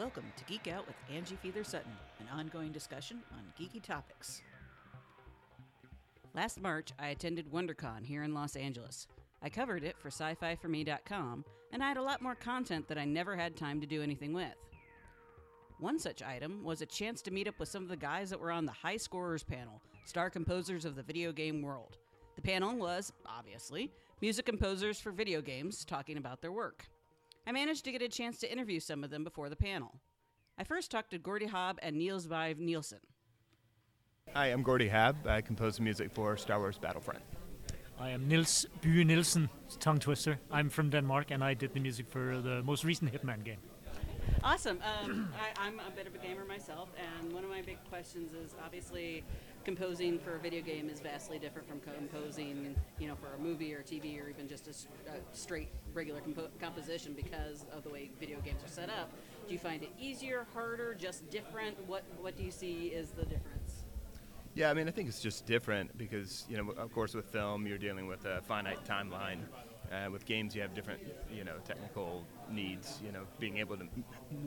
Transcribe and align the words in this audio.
Welcome 0.00 0.32
to 0.38 0.44
Geek 0.44 0.66
Out 0.66 0.86
with 0.86 0.96
Angie 1.14 1.36
Fiedler 1.44 1.64
Sutton, 1.64 1.92
an 2.20 2.26
ongoing 2.32 2.72
discussion 2.72 3.20
on 3.32 3.52
geeky 3.60 3.82
topics. 3.82 4.40
Last 6.34 6.58
March, 6.58 6.88
I 6.98 7.08
attended 7.08 7.52
WonderCon 7.52 8.06
here 8.06 8.22
in 8.22 8.32
Los 8.32 8.56
Angeles. 8.56 9.06
I 9.42 9.50
covered 9.50 9.84
it 9.84 9.98
for 9.98 10.08
sci 10.08 10.36
fi 10.36 10.54
for 10.54 10.68
me.com, 10.68 11.44
and 11.70 11.82
I 11.84 11.88
had 11.88 11.98
a 11.98 12.02
lot 12.02 12.22
more 12.22 12.34
content 12.34 12.88
that 12.88 12.96
I 12.96 13.04
never 13.04 13.36
had 13.36 13.58
time 13.58 13.78
to 13.82 13.86
do 13.86 14.02
anything 14.02 14.32
with. 14.32 14.54
One 15.80 15.98
such 15.98 16.22
item 16.22 16.64
was 16.64 16.80
a 16.80 16.86
chance 16.86 17.20
to 17.20 17.30
meet 17.30 17.46
up 17.46 17.58
with 17.58 17.68
some 17.68 17.82
of 17.82 17.90
the 17.90 17.96
guys 17.98 18.30
that 18.30 18.40
were 18.40 18.52
on 18.52 18.64
the 18.64 18.72
High 18.72 18.96
Scorers 18.96 19.42
panel, 19.42 19.82
star 20.06 20.30
composers 20.30 20.86
of 20.86 20.96
the 20.96 21.02
video 21.02 21.30
game 21.30 21.60
world. 21.60 21.98
The 22.36 22.42
panel 22.42 22.74
was, 22.74 23.12
obviously, 23.26 23.92
music 24.22 24.46
composers 24.46 24.98
for 24.98 25.12
video 25.12 25.42
games 25.42 25.84
talking 25.84 26.16
about 26.16 26.40
their 26.40 26.52
work. 26.52 26.86
I 27.46 27.52
managed 27.52 27.84
to 27.84 27.92
get 27.92 28.02
a 28.02 28.08
chance 28.08 28.38
to 28.38 28.52
interview 28.52 28.80
some 28.80 29.02
of 29.02 29.10
them 29.10 29.24
before 29.24 29.48
the 29.48 29.56
panel. 29.56 30.00
I 30.58 30.64
first 30.64 30.90
talked 30.90 31.10
to 31.10 31.18
Gordy 31.18 31.46
Haab 31.46 31.78
and 31.82 31.96
Niels 31.96 32.26
Bye 32.26 32.54
Nielsen. 32.58 33.00
Hi, 34.34 34.46
I'm 34.46 34.62
Gordy 34.62 34.88
Haab. 34.88 35.26
I 35.26 35.40
compose 35.40 35.80
music 35.80 36.12
for 36.12 36.36
Star 36.36 36.58
Wars 36.58 36.78
Battlefront. 36.78 37.22
I 37.98 38.10
am 38.10 38.28
Niels 38.28 38.66
Bye 38.82 39.04
Nielsen, 39.04 39.48
tongue 39.78 39.98
twister. 39.98 40.38
I'm 40.50 40.68
from 40.68 40.90
Denmark 40.90 41.30
and 41.30 41.42
I 41.42 41.54
did 41.54 41.72
the 41.72 41.80
music 41.80 42.08
for 42.08 42.40
the 42.40 42.62
most 42.62 42.84
recent 42.84 43.12
Hitman 43.12 43.42
game. 43.42 43.58
Awesome. 44.44 44.78
Um, 44.82 45.32
I, 45.40 45.66
I'm 45.66 45.80
a 45.80 45.90
bit 45.90 46.06
of 46.06 46.14
a 46.14 46.18
gamer 46.18 46.44
myself, 46.44 46.88
and 46.98 47.32
one 47.32 47.44
of 47.44 47.50
my 47.50 47.62
big 47.62 47.78
questions 47.88 48.32
is 48.32 48.54
obviously 48.64 49.24
composing 49.64 50.18
for 50.18 50.36
a 50.36 50.38
video 50.38 50.62
game 50.62 50.88
is 50.88 51.00
vastly 51.00 51.38
different 51.38 51.68
from 51.68 51.80
composing, 51.80 52.74
you 52.98 53.08
know, 53.08 53.14
for 53.14 53.34
a 53.34 53.38
movie 53.38 53.74
or 53.74 53.82
TV 53.82 54.20
or 54.20 54.28
even 54.28 54.48
just 54.48 54.68
a 54.68 54.72
straight 55.36 55.68
regular 55.92 56.20
compo- 56.20 56.48
composition 56.60 57.12
because 57.14 57.64
of 57.72 57.82
the 57.82 57.90
way 57.90 58.10
video 58.18 58.40
games 58.40 58.62
are 58.64 58.68
set 58.68 58.88
up. 58.88 59.10
Do 59.46 59.52
you 59.52 59.58
find 59.58 59.82
it 59.82 59.90
easier, 59.98 60.46
harder, 60.54 60.94
just 60.94 61.28
different? 61.30 61.76
What 61.86 62.04
What 62.20 62.36
do 62.36 62.42
you 62.42 62.50
see 62.50 62.88
is 62.88 63.10
the 63.10 63.24
difference? 63.24 63.84
Yeah, 64.54 64.70
I 64.70 64.74
mean, 64.74 64.88
I 64.88 64.90
think 64.90 65.08
it's 65.08 65.20
just 65.20 65.46
different 65.46 65.96
because, 65.96 66.44
you 66.48 66.56
know, 66.56 66.70
of 66.72 66.92
course, 66.92 67.14
with 67.14 67.26
film, 67.26 67.66
you're 67.66 67.78
dealing 67.78 68.06
with 68.08 68.24
a 68.24 68.40
finite 68.42 68.84
timeline. 68.84 69.38
Uh, 69.92 70.10
with 70.10 70.24
games, 70.24 70.54
you 70.54 70.62
have 70.62 70.72
different, 70.74 71.00
you 71.32 71.42
know, 71.44 71.54
technical 71.64 72.24
needs. 72.50 73.00
You 73.04 73.12
know, 73.12 73.22
being 73.38 73.58
able 73.58 73.76
to 73.76 73.84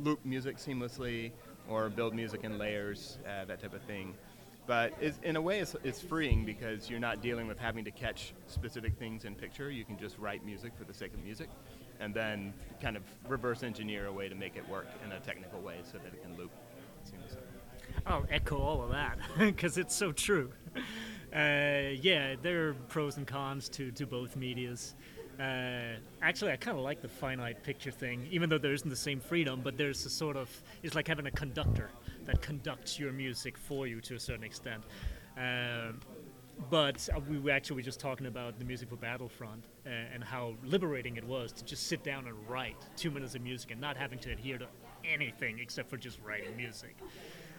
loop 0.01 0.23
music 0.25 0.57
seamlessly 0.57 1.31
or 1.69 1.89
build 1.89 2.13
music 2.13 2.43
in 2.43 2.57
layers, 2.57 3.17
uh, 3.25 3.45
that 3.45 3.61
type 3.61 3.73
of 3.73 3.81
thing. 3.83 4.13
But 4.65 4.93
in 5.23 5.35
a 5.35 5.41
way, 5.41 5.59
it's, 5.59 5.75
it's 5.83 6.01
freeing 6.01 6.45
because 6.45 6.89
you're 6.89 6.99
not 6.99 7.21
dealing 7.21 7.47
with 7.47 7.59
having 7.59 7.83
to 7.83 7.91
catch 7.91 8.33
specific 8.47 8.97
things 8.97 9.25
in 9.25 9.35
picture. 9.35 9.69
You 9.69 9.83
can 9.83 9.97
just 9.97 10.17
write 10.17 10.45
music 10.45 10.71
for 10.77 10.85
the 10.85 10.93
sake 10.93 11.13
of 11.13 11.23
music, 11.23 11.49
and 11.99 12.13
then 12.13 12.53
kind 12.81 12.95
of 12.95 13.03
reverse 13.27 13.63
engineer 13.63 14.05
a 14.05 14.13
way 14.13 14.29
to 14.29 14.35
make 14.35 14.55
it 14.55 14.67
work 14.69 14.87
in 15.05 15.11
a 15.11 15.19
technical 15.19 15.59
way 15.59 15.77
so 15.83 15.97
that 15.97 16.13
it 16.13 16.23
can 16.23 16.37
loop 16.37 16.51
seamlessly. 17.05 17.41
I'll 18.05 18.25
echo 18.29 18.57
all 18.57 18.81
of 18.81 18.91
that 18.91 19.17
because 19.37 19.77
it's 19.77 19.95
so 19.95 20.11
true. 20.11 20.51
Uh, 21.35 21.91
yeah, 21.99 22.35
there 22.41 22.69
are 22.69 22.73
pros 22.87 23.17
and 23.17 23.27
cons 23.27 23.67
to, 23.69 23.91
to 23.91 24.05
both 24.05 24.35
medias. 24.35 24.95
Uh, 25.39 25.97
actually, 26.21 26.51
I 26.51 26.57
kind 26.57 26.77
of 26.77 26.83
like 26.83 27.01
the 27.01 27.07
finite 27.07 27.63
picture 27.63 27.91
thing, 27.91 28.27
even 28.29 28.49
though 28.49 28.59
there 28.59 28.73
isn't 28.73 28.89
the 28.89 28.95
same 28.95 29.19
freedom. 29.19 29.61
But 29.63 29.77
there's 29.77 30.05
a 30.05 30.09
sort 30.09 30.37
of 30.37 30.49
it's 30.83 30.95
like 30.95 31.07
having 31.07 31.25
a 31.25 31.31
conductor 31.31 31.89
that 32.25 32.41
conducts 32.41 32.99
your 32.99 33.11
music 33.11 33.57
for 33.57 33.87
you 33.87 34.01
to 34.01 34.15
a 34.15 34.19
certain 34.19 34.43
extent. 34.43 34.83
Um, 35.37 35.99
but 36.69 37.09
uh, 37.15 37.19
we 37.29 37.39
were 37.39 37.51
actually 37.51 37.81
just 37.81 37.99
talking 37.99 38.27
about 38.27 38.59
the 38.59 38.65
music 38.65 38.89
for 38.89 38.95
Battlefront 38.95 39.65
uh, 39.85 39.89
and 40.13 40.23
how 40.23 40.53
liberating 40.63 41.17
it 41.17 41.23
was 41.23 41.51
to 41.53 41.63
just 41.65 41.87
sit 41.87 42.03
down 42.03 42.27
and 42.27 42.35
write 42.47 42.77
two 42.95 43.09
minutes 43.09 43.33
of 43.35 43.41
music 43.41 43.71
and 43.71 43.81
not 43.81 43.97
having 43.97 44.19
to 44.19 44.31
adhere 44.31 44.57
to 44.59 44.67
anything 45.03 45.59
except 45.59 45.89
for 45.89 45.97
just 45.97 46.19
writing 46.23 46.55
music. 46.55 46.95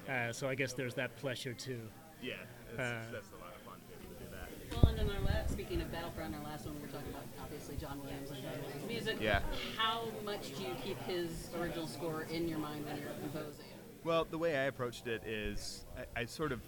Uh, 0.09 0.33
so 0.33 0.49
I 0.49 0.55
guess 0.55 0.73
there's 0.75 0.95
that 0.95 1.17
pleasure 1.17 1.53
too. 1.55 1.81
Yeah, 2.23 2.35
that's- 2.77 3.07
that's 3.13 3.31
a 3.33 3.37
lot 3.37 3.53
of 3.57 3.63
fun 3.63 3.75
to 3.91 3.99
be 3.99 4.05
able 4.05 4.15
to 4.15 4.25
do 4.25 4.31
that. 4.31 4.83
Well, 4.83 4.93
and 4.93 4.99
in 5.11 5.17
our 5.17 5.23
last, 5.23 5.51
speaking 5.53 5.81
of 5.83 5.91
Battlefront, 5.91 6.35
our 6.37 6.45
last 6.45 6.65
one, 6.67 6.77
we 6.77 6.83
were 6.83 6.87
talking 6.89 7.11
about 7.11 7.25
obviously 7.43 7.77
John 7.77 8.01
Williams 8.01 8.31
and 8.31 8.43
John 8.43 8.53
Williams 8.63 8.87
music. 8.89 9.17
Yeah. 9.21 9.41
How 9.77 10.05
much 10.25 10.55
do 10.57 10.63
you 10.63 10.75
keep 10.85 11.03
his 11.03 11.49
original 11.61 11.87
score 11.89 12.23
in 12.31 12.49
your 12.49 12.59
mind 12.59 12.87
when 12.87 12.97
you're 12.99 13.09
composing? 13.21 13.67
Well, 14.05 14.27
the 14.31 14.37
way 14.37 14.55
I 14.57 14.65
approached 14.65 15.07
it 15.07 15.23
is 15.27 15.87
I, 15.97 16.21
I 16.21 16.25
sort 16.27 16.53
of 16.53 16.61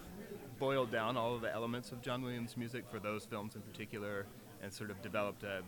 boiled 0.58 0.90
down 0.90 1.18
all 1.18 1.34
of 1.34 1.42
the 1.42 1.52
elements 1.52 1.92
of 1.92 2.00
John 2.00 2.22
Williams' 2.22 2.56
music 2.56 2.84
for 2.90 2.98
those 2.98 3.26
films 3.26 3.54
in 3.54 3.60
particular, 3.60 4.24
and 4.62 4.72
sort 4.72 4.90
of 4.90 5.02
developed 5.02 5.42
a, 5.42 5.60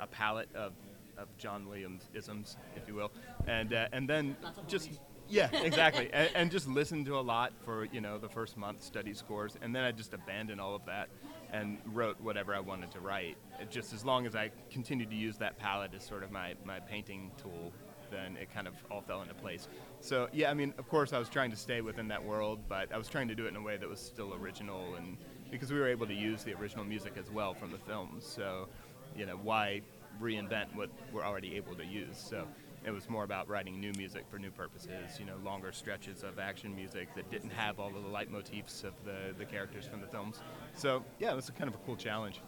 a 0.00 0.08
palette 0.08 0.48
of, 0.56 0.72
of 1.16 1.28
John 1.38 1.68
Williams 1.68 2.08
isms, 2.12 2.56
if 2.74 2.88
you 2.88 2.94
will, 2.94 3.12
and 3.46 3.72
uh, 3.72 3.86
and 3.92 4.10
then 4.10 4.36
just 4.66 4.90
yeah, 5.28 5.48
exactly, 5.62 6.10
and, 6.12 6.28
and 6.34 6.50
just 6.50 6.66
listened 6.66 7.06
to 7.06 7.16
a 7.16 7.20
lot 7.20 7.52
for 7.64 7.84
you 7.84 8.00
know 8.00 8.18
the 8.18 8.28
first 8.28 8.56
month, 8.56 8.82
study 8.82 9.14
scores, 9.14 9.56
and 9.62 9.74
then 9.74 9.84
I 9.84 9.92
just 9.92 10.14
abandoned 10.14 10.60
all 10.60 10.74
of 10.74 10.84
that 10.86 11.08
and 11.52 11.78
wrote 11.86 12.20
whatever 12.20 12.52
I 12.54 12.60
wanted 12.60 12.90
to 12.92 13.00
write. 13.00 13.36
Just 13.70 13.92
as 13.92 14.04
long 14.04 14.26
as 14.26 14.34
I 14.34 14.50
continued 14.70 15.10
to 15.10 15.16
use 15.16 15.36
that 15.36 15.58
palette 15.58 15.92
as 15.94 16.02
sort 16.02 16.22
of 16.22 16.32
my, 16.32 16.54
my 16.64 16.80
painting 16.80 17.30
tool, 17.40 17.72
then 18.12 18.36
it 18.36 18.52
kind 18.52 18.68
of 18.68 18.74
all 18.90 19.00
fell 19.00 19.22
into 19.22 19.34
place. 19.34 19.68
So 20.00 20.28
yeah, 20.32 20.50
I 20.50 20.54
mean, 20.54 20.74
of 20.78 20.88
course, 20.88 21.12
I 21.12 21.18
was 21.18 21.28
trying 21.28 21.50
to 21.50 21.56
stay 21.56 21.80
within 21.80 22.08
that 22.08 22.22
world, 22.22 22.60
but 22.68 22.92
I 22.92 22.98
was 22.98 23.08
trying 23.08 23.28
to 23.28 23.34
do 23.34 23.46
it 23.46 23.48
in 23.48 23.56
a 23.56 23.62
way 23.62 23.76
that 23.76 23.88
was 23.88 24.00
still 24.00 24.34
original, 24.34 24.94
and 24.96 25.16
because 25.50 25.72
we 25.72 25.78
were 25.78 25.88
able 25.88 26.06
to 26.06 26.14
use 26.14 26.44
the 26.44 26.54
original 26.54 26.84
music 26.84 27.14
as 27.18 27.30
well 27.30 27.54
from 27.54 27.70
the 27.70 27.78
films, 27.78 28.24
so 28.26 28.68
you 29.16 29.26
know 29.26 29.38
why 29.42 29.82
reinvent 30.20 30.74
what 30.74 30.90
we're 31.12 31.24
already 31.24 31.56
able 31.56 31.74
to 31.74 31.84
use? 31.84 32.16
So 32.16 32.46
it 32.84 32.90
was 32.90 33.08
more 33.08 33.24
about 33.24 33.48
writing 33.48 33.80
new 33.80 33.92
music 33.96 34.24
for 34.28 34.38
new 34.38 34.50
purposes, 34.50 35.18
you 35.18 35.24
know, 35.24 35.36
longer 35.44 35.72
stretches 35.72 36.22
of 36.22 36.38
action 36.38 36.74
music 36.74 37.14
that 37.14 37.30
didn't 37.30 37.50
have 37.50 37.78
all 37.78 37.88
of 37.88 38.02
the 38.02 38.08
leitmotifs 38.08 38.84
of 38.84 38.92
the, 39.04 39.34
the 39.38 39.44
characters 39.44 39.86
from 39.86 40.00
the 40.00 40.06
films. 40.06 40.40
So 40.74 41.04
yeah, 41.18 41.32
it 41.32 41.36
was 41.36 41.48
a 41.48 41.52
kind 41.52 41.68
of 41.68 41.74
a 41.74 41.78
cool 41.86 41.96
challenge. 41.96 42.40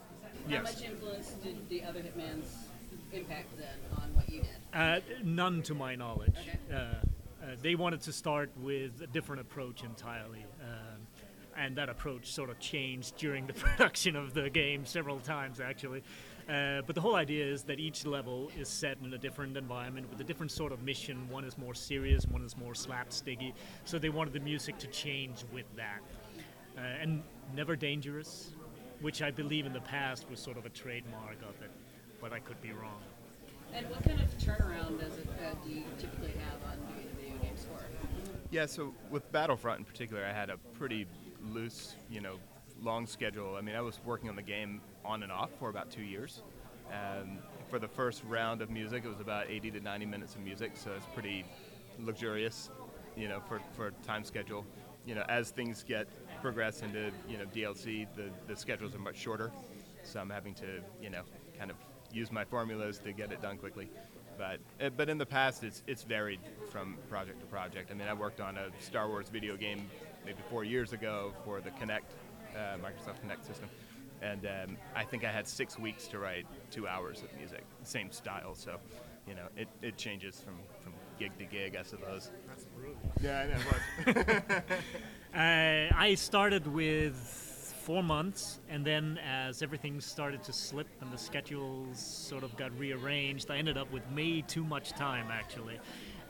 How 0.50 0.62
much 0.62 0.82
influence 0.82 1.30
did 1.42 1.68
the 1.68 1.84
other 1.84 2.00
Hitmans 2.00 2.66
impact 3.12 3.56
then 3.58 3.68
on 3.96 4.14
what 4.14 4.28
you 4.28 4.40
did? 4.40 4.50
Uh, 4.72 5.00
none 5.22 5.62
to 5.62 5.74
my 5.74 5.94
knowledge. 5.94 6.34
Okay. 6.40 6.58
Uh, 6.72 6.76
uh, 6.76 7.56
they 7.62 7.74
wanted 7.74 8.00
to 8.02 8.12
start 8.12 8.50
with 8.60 9.02
a 9.02 9.06
different 9.06 9.40
approach 9.40 9.84
entirely. 9.84 10.44
Um, 10.62 11.06
and 11.56 11.76
that 11.76 11.88
approach 11.88 12.32
sort 12.32 12.50
of 12.50 12.58
changed 12.58 13.16
during 13.16 13.46
the 13.46 13.52
production 13.54 14.16
of 14.16 14.34
the 14.34 14.50
game 14.50 14.84
several 14.84 15.20
times, 15.20 15.60
actually. 15.60 16.02
Uh, 16.48 16.82
but 16.86 16.94
the 16.94 17.00
whole 17.00 17.14
idea 17.14 17.44
is 17.44 17.62
that 17.62 17.80
each 17.80 18.04
level 18.04 18.50
is 18.58 18.68
set 18.68 18.98
in 19.02 19.12
a 19.14 19.18
different 19.18 19.56
environment 19.56 20.10
with 20.10 20.20
a 20.20 20.24
different 20.24 20.52
sort 20.52 20.72
of 20.72 20.82
mission. 20.82 21.28
One 21.30 21.44
is 21.44 21.56
more 21.56 21.74
serious, 21.74 22.26
one 22.26 22.42
is 22.44 22.56
more 22.56 22.72
slapsticky. 22.72 23.54
So 23.84 23.98
they 23.98 24.10
wanted 24.10 24.34
the 24.34 24.40
music 24.40 24.78
to 24.78 24.86
change 24.88 25.44
with 25.52 25.64
that. 25.76 26.00
Uh, 26.76 26.80
and 26.80 27.22
never 27.54 27.76
dangerous, 27.76 28.52
which 29.00 29.22
I 29.22 29.30
believe 29.30 29.64
in 29.64 29.72
the 29.72 29.80
past 29.80 30.28
was 30.28 30.40
sort 30.40 30.58
of 30.58 30.66
a 30.66 30.70
trademark 30.70 31.40
of 31.42 31.62
it, 31.62 31.70
but 32.24 32.32
I 32.32 32.38
could 32.38 32.60
be 32.62 32.72
wrong. 32.72 33.02
And 33.74 33.86
what 33.90 34.02
kind 34.02 34.18
of 34.18 34.30
turnaround 34.38 34.98
does 34.98 35.18
it 35.18 35.28
uh, 35.44 35.54
do 35.62 35.70
you 35.70 35.84
typically 35.98 36.32
have 36.32 36.72
on 36.72 36.78
doing 36.94 37.06
a 37.12 37.16
video 37.20 37.36
game 37.42 37.54
score? 37.54 37.84
Yeah, 38.50 38.64
so 38.64 38.94
with 39.10 39.30
Battlefront 39.30 39.80
in 39.80 39.84
particular, 39.84 40.24
I 40.24 40.32
had 40.32 40.48
a 40.48 40.56
pretty 40.78 41.06
loose, 41.42 41.96
you 42.08 42.22
know, 42.22 42.36
long 42.82 43.06
schedule. 43.06 43.56
I 43.56 43.60
mean, 43.60 43.76
I 43.76 43.82
was 43.82 44.00
working 44.06 44.30
on 44.30 44.36
the 44.36 44.42
game 44.42 44.80
on 45.04 45.22
and 45.22 45.30
off 45.30 45.50
for 45.58 45.68
about 45.68 45.90
two 45.90 46.02
years. 46.02 46.40
Um, 46.90 47.40
for 47.68 47.78
the 47.78 47.88
first 47.88 48.24
round 48.24 48.62
of 48.62 48.70
music, 48.70 49.04
it 49.04 49.08
was 49.08 49.20
about 49.20 49.50
80 49.50 49.72
to 49.72 49.80
90 49.80 50.06
minutes 50.06 50.34
of 50.34 50.40
music, 50.40 50.72
so 50.76 50.92
it's 50.96 51.06
pretty 51.12 51.44
luxurious, 52.00 52.70
you 53.18 53.28
know, 53.28 53.42
for, 53.46 53.60
for 53.76 53.90
time 54.02 54.24
schedule. 54.24 54.64
You 55.04 55.14
know, 55.14 55.24
as 55.28 55.50
things 55.50 55.84
get 55.86 56.06
progress 56.40 56.80
into, 56.80 57.10
you 57.28 57.36
know, 57.36 57.44
DLC, 57.54 58.06
the, 58.16 58.30
the 58.46 58.56
schedules 58.56 58.94
are 58.94 58.98
much 58.98 59.16
shorter, 59.16 59.52
so 60.04 60.20
I'm 60.20 60.30
having 60.30 60.54
to, 60.54 60.80
you 61.02 61.10
know, 61.10 61.22
kind 61.58 61.70
of 61.70 61.76
use 62.14 62.32
my 62.32 62.44
formulas 62.44 62.98
to 63.00 63.12
get 63.12 63.32
it 63.32 63.42
done 63.42 63.58
quickly. 63.58 63.88
But 64.38 64.60
uh, 64.80 64.90
but 64.96 65.08
in 65.08 65.18
the 65.18 65.26
past, 65.26 65.62
it's 65.64 65.82
it's 65.86 66.02
varied 66.02 66.40
from 66.70 66.96
project 67.08 67.40
to 67.40 67.46
project. 67.46 67.90
I 67.90 67.94
mean, 67.94 68.08
I 68.08 68.14
worked 68.14 68.40
on 68.40 68.56
a 68.56 68.70
Star 68.80 69.08
Wars 69.08 69.28
video 69.28 69.56
game 69.56 69.88
maybe 70.24 70.38
four 70.50 70.64
years 70.64 70.92
ago 70.92 71.32
for 71.44 71.60
the 71.60 71.70
Kinect, 71.70 72.10
uh, 72.56 72.76
Microsoft 72.78 73.20
Kinect 73.24 73.46
system, 73.46 73.68
and 74.22 74.46
um, 74.46 74.76
I 74.96 75.04
think 75.04 75.24
I 75.24 75.30
had 75.30 75.46
six 75.46 75.78
weeks 75.78 76.08
to 76.08 76.18
write 76.18 76.46
two 76.70 76.88
hours 76.88 77.22
of 77.22 77.28
music, 77.38 77.64
same 77.82 78.10
style. 78.10 78.54
So, 78.54 78.78
you 79.28 79.34
know, 79.34 79.46
it, 79.56 79.68
it 79.82 79.96
changes 79.96 80.40
from, 80.40 80.54
from 80.80 80.94
gig 81.18 81.36
to 81.38 81.44
gig, 81.44 81.76
I 81.76 81.82
suppose. 81.82 82.30
That's 82.48 82.64
brutal. 82.64 82.96
Yeah, 83.22 83.46
I 84.06 84.12
know. 84.12 84.62
Uh, 85.34 85.92
I 85.92 86.14
started 86.14 86.64
with 86.64 87.53
four 87.84 88.02
months, 88.02 88.60
and 88.70 88.82
then 88.82 89.18
as 89.18 89.62
everything 89.62 90.00
started 90.00 90.42
to 90.42 90.52
slip 90.54 90.86
and 91.02 91.12
the 91.12 91.18
schedules 91.18 91.98
sort 91.98 92.42
of 92.42 92.56
got 92.56 92.76
rearranged, 92.78 93.50
I 93.50 93.58
ended 93.58 93.76
up 93.76 93.92
with 93.92 94.02
way 94.16 94.40
too 94.40 94.64
much 94.64 94.92
time 94.92 95.26
actually. 95.30 95.78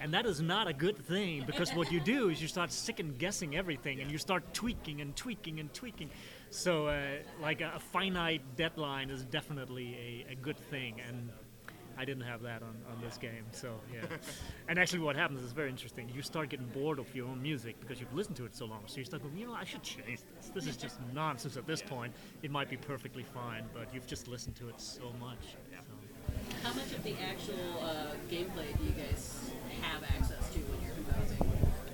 And 0.01 0.13
that 0.13 0.27
is 0.27 0.41
not 0.41 0.67
a 0.67 0.73
good 0.73 0.99
thing 0.99 1.45
because 1.47 1.73
what 1.73 1.93
you 1.93 2.01
do 2.01 2.29
is 2.29 2.43
you 2.43 2.49
start 2.49 2.73
second 2.73 3.19
guessing 3.19 3.57
everything 3.57 4.01
and 4.01 4.11
you 4.11 4.19
start 4.19 4.53
tweaking 4.53 5.01
and 5.01 5.15
tweaking 5.15 5.61
and 5.61 5.73
tweaking. 5.73 6.11
So, 6.51 6.89
uh, 6.89 7.01
like 7.41 7.61
a, 7.61 7.73
a 7.77 7.79
finite 7.79 8.57
deadline 8.57 9.09
is 9.09 9.25
definitely 9.25 10.25
a, 10.29 10.33
a 10.33 10.35
good 10.35 10.59
thing. 10.59 11.01
And 11.09 11.31
I 11.97 12.05
didn't 12.05 12.25
have 12.25 12.43
that 12.43 12.63
on, 12.63 12.75
on 12.91 13.01
this 13.03 13.17
game, 13.19 13.45
so 13.53 13.75
yeah. 13.93 14.03
and 14.69 14.79
actually, 14.79 15.01
what 15.01 15.17
happens 15.17 15.43
is 15.43 15.53
very 15.53 15.71
interesting. 15.71 16.11
You 16.15 16.23
start 16.23 16.49
getting 16.49 16.67
bored 16.67 16.99
of 16.99 17.15
your 17.15 17.27
own 17.29 17.41
music 17.43 17.79
because 17.81 18.01
you've 18.01 18.13
listened 18.15 18.37
to 18.37 18.45
it 18.45 18.55
so 18.57 18.65
long. 18.67 18.83
So 18.87 18.99
you 18.99 19.05
start 19.05 19.23
going, 19.23 19.37
you 19.37 19.47
know, 19.47 19.55
I 19.55 19.65
should 19.65 19.83
change 19.83 20.21
this. 20.37 20.51
This 20.55 20.67
is 20.67 20.77
just 20.77 20.99
nonsense 21.15 21.57
at 21.57 21.67
this 21.67 21.83
point. 21.83 22.13
It 22.43 22.51
might 22.51 22.69
be 22.69 22.77
perfectly 22.77 23.23
fine, 23.23 23.65
but 23.73 23.89
you've 23.95 24.07
just 24.07 24.29
listened 24.29 24.57
to 24.57 24.69
it 24.69 24.81
so 24.81 25.13
much. 25.21 25.39
So. 25.73 25.95
How 26.63 26.75
much 26.75 26.93
of 26.93 27.03
the 27.05 27.15
actual 27.23 27.83
uh, 27.83 28.15
gameplay 28.31 28.77
do 28.79 28.85
you 28.85 28.93
guys 28.93 29.51
have 29.83 30.03
access 30.03 30.49
to 30.51 30.59
when 30.61 30.81
you're 30.83 30.95
composing? 30.95 31.39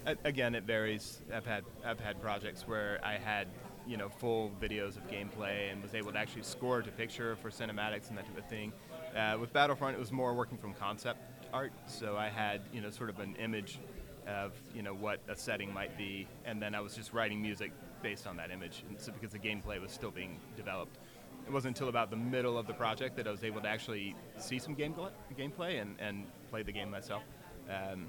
A- 0.06 0.28
Again, 0.28 0.54
it 0.54 0.64
varies. 0.64 1.20
I've 1.32 1.46
had 1.46 1.64
I've 1.84 2.00
had 2.00 2.20
projects 2.20 2.66
where 2.66 3.00
I 3.02 3.14
had 3.14 3.48
you 3.86 3.96
know 3.96 4.08
full 4.08 4.52
videos 4.60 4.96
of 4.96 5.08
gameplay 5.10 5.72
and 5.72 5.82
was 5.82 5.94
able 5.94 6.12
to 6.12 6.18
actually 6.18 6.42
score 6.42 6.82
to 6.82 6.90
picture 6.92 7.36
for 7.36 7.50
cinematics 7.50 8.08
and 8.08 8.18
that 8.18 8.26
type 8.26 8.38
of 8.38 8.48
thing. 8.48 8.72
Uh, 9.16 9.36
with 9.40 9.52
Battlefront, 9.52 9.96
it 9.96 9.98
was 9.98 10.12
more 10.12 10.34
working 10.34 10.56
from 10.58 10.72
concept 10.74 11.18
art, 11.52 11.72
so 11.86 12.16
I 12.16 12.28
had 12.28 12.60
you 12.72 12.80
know 12.80 12.90
sort 12.90 13.10
of 13.10 13.18
an 13.18 13.34
image 13.36 13.80
of 14.26 14.52
you 14.74 14.82
know 14.82 14.94
what 14.94 15.20
a 15.28 15.36
setting 15.36 15.72
might 15.72 15.96
be, 15.98 16.28
and 16.44 16.62
then 16.62 16.74
I 16.74 16.80
was 16.80 16.94
just 16.94 17.12
writing 17.12 17.42
music 17.42 17.72
based 18.02 18.26
on 18.26 18.36
that 18.36 18.50
image. 18.50 18.84
So 18.98 19.12
because 19.12 19.32
the 19.32 19.38
gameplay 19.38 19.80
was 19.80 19.90
still 19.90 20.10
being 20.10 20.38
developed, 20.56 20.98
it 21.46 21.52
wasn't 21.52 21.76
until 21.76 21.88
about 21.88 22.10
the 22.10 22.16
middle 22.16 22.56
of 22.56 22.66
the 22.66 22.74
project 22.74 23.16
that 23.16 23.26
I 23.26 23.30
was 23.30 23.42
able 23.42 23.60
to 23.62 23.68
actually 23.68 24.14
see 24.38 24.58
some 24.58 24.76
gameplay, 24.76 25.10
gameplay 25.36 25.82
and, 25.82 25.96
and 25.98 26.26
play 26.50 26.62
the 26.62 26.72
game 26.72 26.90
myself, 26.90 27.22
um, 27.68 28.06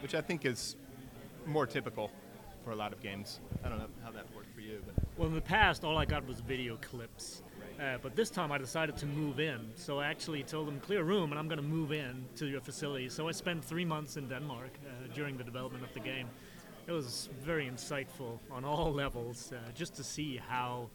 which 0.00 0.14
I 0.14 0.20
think 0.20 0.44
is 0.44 0.76
more 1.46 1.66
typical 1.66 2.10
for 2.64 2.72
a 2.72 2.76
lot 2.76 2.92
of 2.92 3.00
games. 3.00 3.40
I 3.64 3.68
don't 3.68 3.78
know 3.78 3.88
how 4.04 4.10
that 4.12 4.26
worked 4.36 4.54
for 4.54 4.60
you, 4.60 4.82
but 4.84 5.04
Well, 5.16 5.28
in 5.28 5.34
the 5.34 5.40
past, 5.40 5.82
all 5.84 5.98
I 5.98 6.04
got 6.04 6.26
was 6.26 6.40
video 6.40 6.76
clips. 6.76 7.42
Uh, 7.80 7.98
but 8.02 8.14
this 8.14 8.30
time 8.30 8.52
I 8.52 8.58
decided 8.58 8.96
to 8.98 9.06
move 9.06 9.40
in. 9.40 9.60
So 9.74 9.98
I 9.98 10.06
actually 10.06 10.42
told 10.42 10.68
them, 10.68 10.80
clear 10.80 11.02
room, 11.02 11.30
and 11.32 11.38
I'm 11.38 11.48
going 11.48 11.60
to 11.60 11.66
move 11.66 11.92
in 11.92 12.24
to 12.36 12.46
your 12.46 12.60
facility. 12.60 13.08
So 13.08 13.28
I 13.28 13.32
spent 13.32 13.64
three 13.64 13.84
months 13.84 14.16
in 14.16 14.28
Denmark 14.28 14.70
uh, 14.86 15.14
during 15.14 15.36
the 15.36 15.44
development 15.44 15.84
of 15.84 15.92
the 15.92 16.00
game. 16.00 16.28
It 16.86 16.92
was 16.92 17.28
very 17.42 17.66
insightful 17.68 18.38
on 18.50 18.64
all 18.64 18.92
levels, 19.04 19.52
uh, 19.52 19.70
just 19.74 19.94
to 19.96 20.04
see 20.04 20.40
how 20.48 20.90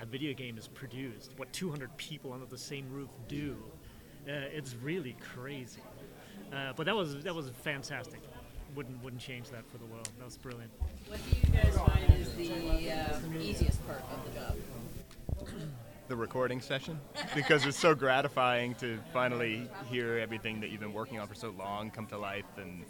a 0.00 0.06
video 0.06 0.32
game 0.32 0.56
is 0.58 0.68
produced, 0.68 1.32
what 1.36 1.52
200 1.52 1.94
people 1.96 2.32
under 2.32 2.46
the 2.46 2.58
same 2.58 2.86
roof 2.90 3.10
do. 3.26 3.56
Uh, 4.26 4.32
it's 4.52 4.74
really 4.82 5.16
crazy. 5.34 5.82
Uh, 6.52 6.72
but 6.76 6.86
that 6.86 6.94
was 6.94 7.22
that 7.24 7.34
was 7.34 7.50
fantastic. 7.62 8.20
Wouldn't 8.74 9.02
wouldn't 9.02 9.20
change 9.22 9.50
that 9.50 9.68
for 9.70 9.78
the 9.78 9.86
world. 9.86 10.08
That 10.18 10.24
was 10.24 10.36
brilliant. 10.36 10.70
What 11.08 11.18
do 11.24 11.36
you 11.36 11.62
guys 11.62 11.76
find 11.76 12.20
is 12.20 12.34
the 12.34 12.90
uh, 12.92 13.40
easiest 13.40 13.86
part 13.86 14.02
of 14.12 14.24
the 14.24 14.40
job? 14.40 14.56
The 16.08 16.16
recording 16.16 16.60
session? 16.60 16.98
Because 17.34 17.64
it's 17.66 17.78
so 17.78 17.94
gratifying 17.94 18.74
to 18.76 18.98
finally 19.12 19.68
hear 19.90 20.18
everything 20.18 20.60
that 20.60 20.70
you've 20.70 20.80
been 20.80 20.92
working 20.92 21.20
on 21.20 21.28
for 21.28 21.34
so 21.34 21.50
long 21.58 21.90
come 21.90 22.06
to 22.06 22.18
life 22.18 22.44
and 22.56 22.84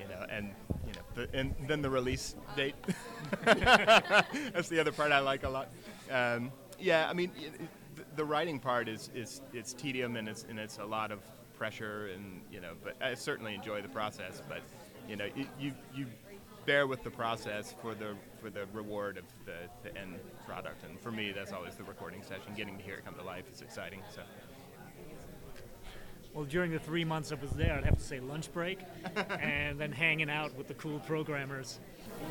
you 0.00 0.08
know 0.08 0.26
and 0.28 0.50
you 0.86 0.92
know 0.92 1.00
the, 1.14 1.28
and 1.38 1.54
then 1.68 1.80
the 1.80 1.88
release 1.90 2.34
date. 2.56 2.74
That's 3.44 4.68
the 4.68 4.80
other 4.80 4.90
part 4.92 5.12
i 5.12 5.20
like 5.20 5.44
a 5.44 5.48
lot. 5.48 5.68
Um, 6.10 6.50
yeah 6.80 7.06
i 7.08 7.12
mean 7.12 7.30
it, 7.36 7.52
it, 7.60 8.16
the- 8.16 8.24
writing 8.24 8.58
part 8.58 8.88
is 8.88 9.08
is 9.14 9.40
it's 9.52 9.72
tedium 9.72 10.16
and 10.16 10.28
it's 10.28 10.44
and 10.48 10.58
it's 10.58 10.78
a 10.78 10.84
lot 10.84 11.12
of 11.12 11.20
pressure 11.56 12.08
and 12.08 12.40
you 12.50 12.60
know 12.60 12.72
but 12.82 12.96
i 13.00 13.14
certainly 13.14 13.54
enjoy 13.54 13.80
the 13.80 13.88
process 13.88 14.42
but 14.48 14.60
you 15.08 15.14
know 15.14 15.26
you, 15.36 15.72
you 15.94 16.06
bear 16.66 16.86
with 16.86 17.02
the 17.02 17.10
process 17.10 17.74
for 17.80 17.94
the 17.94 18.14
for 18.40 18.50
the 18.50 18.66
reward 18.72 19.16
of 19.18 19.24
the, 19.46 19.52
the 19.88 19.96
end 19.98 20.18
product. 20.46 20.84
And 20.84 20.98
for 21.00 21.10
me, 21.10 21.32
that's 21.32 21.52
always 21.52 21.74
the 21.74 21.84
recording 21.84 22.22
session. 22.22 22.54
Getting 22.56 22.76
to 22.78 22.82
hear 22.84 22.94
it 22.94 23.04
come 23.04 23.14
to 23.14 23.22
life 23.24 23.44
is 23.52 23.60
exciting. 23.62 24.00
So 24.14 24.22
Well, 26.32 26.44
during 26.44 26.72
the 26.72 26.78
three 26.78 27.04
months 27.04 27.32
I 27.32 27.36
was 27.36 27.50
there, 27.52 27.74
I'd 27.74 27.84
have 27.84 27.98
to 27.98 28.04
say 28.04 28.20
lunch 28.20 28.52
break, 28.52 28.80
and 29.40 29.78
then 29.80 29.92
hanging 29.92 30.30
out 30.30 30.56
with 30.56 30.66
the 30.68 30.74
cool 30.74 30.98
programmers. 31.00 31.78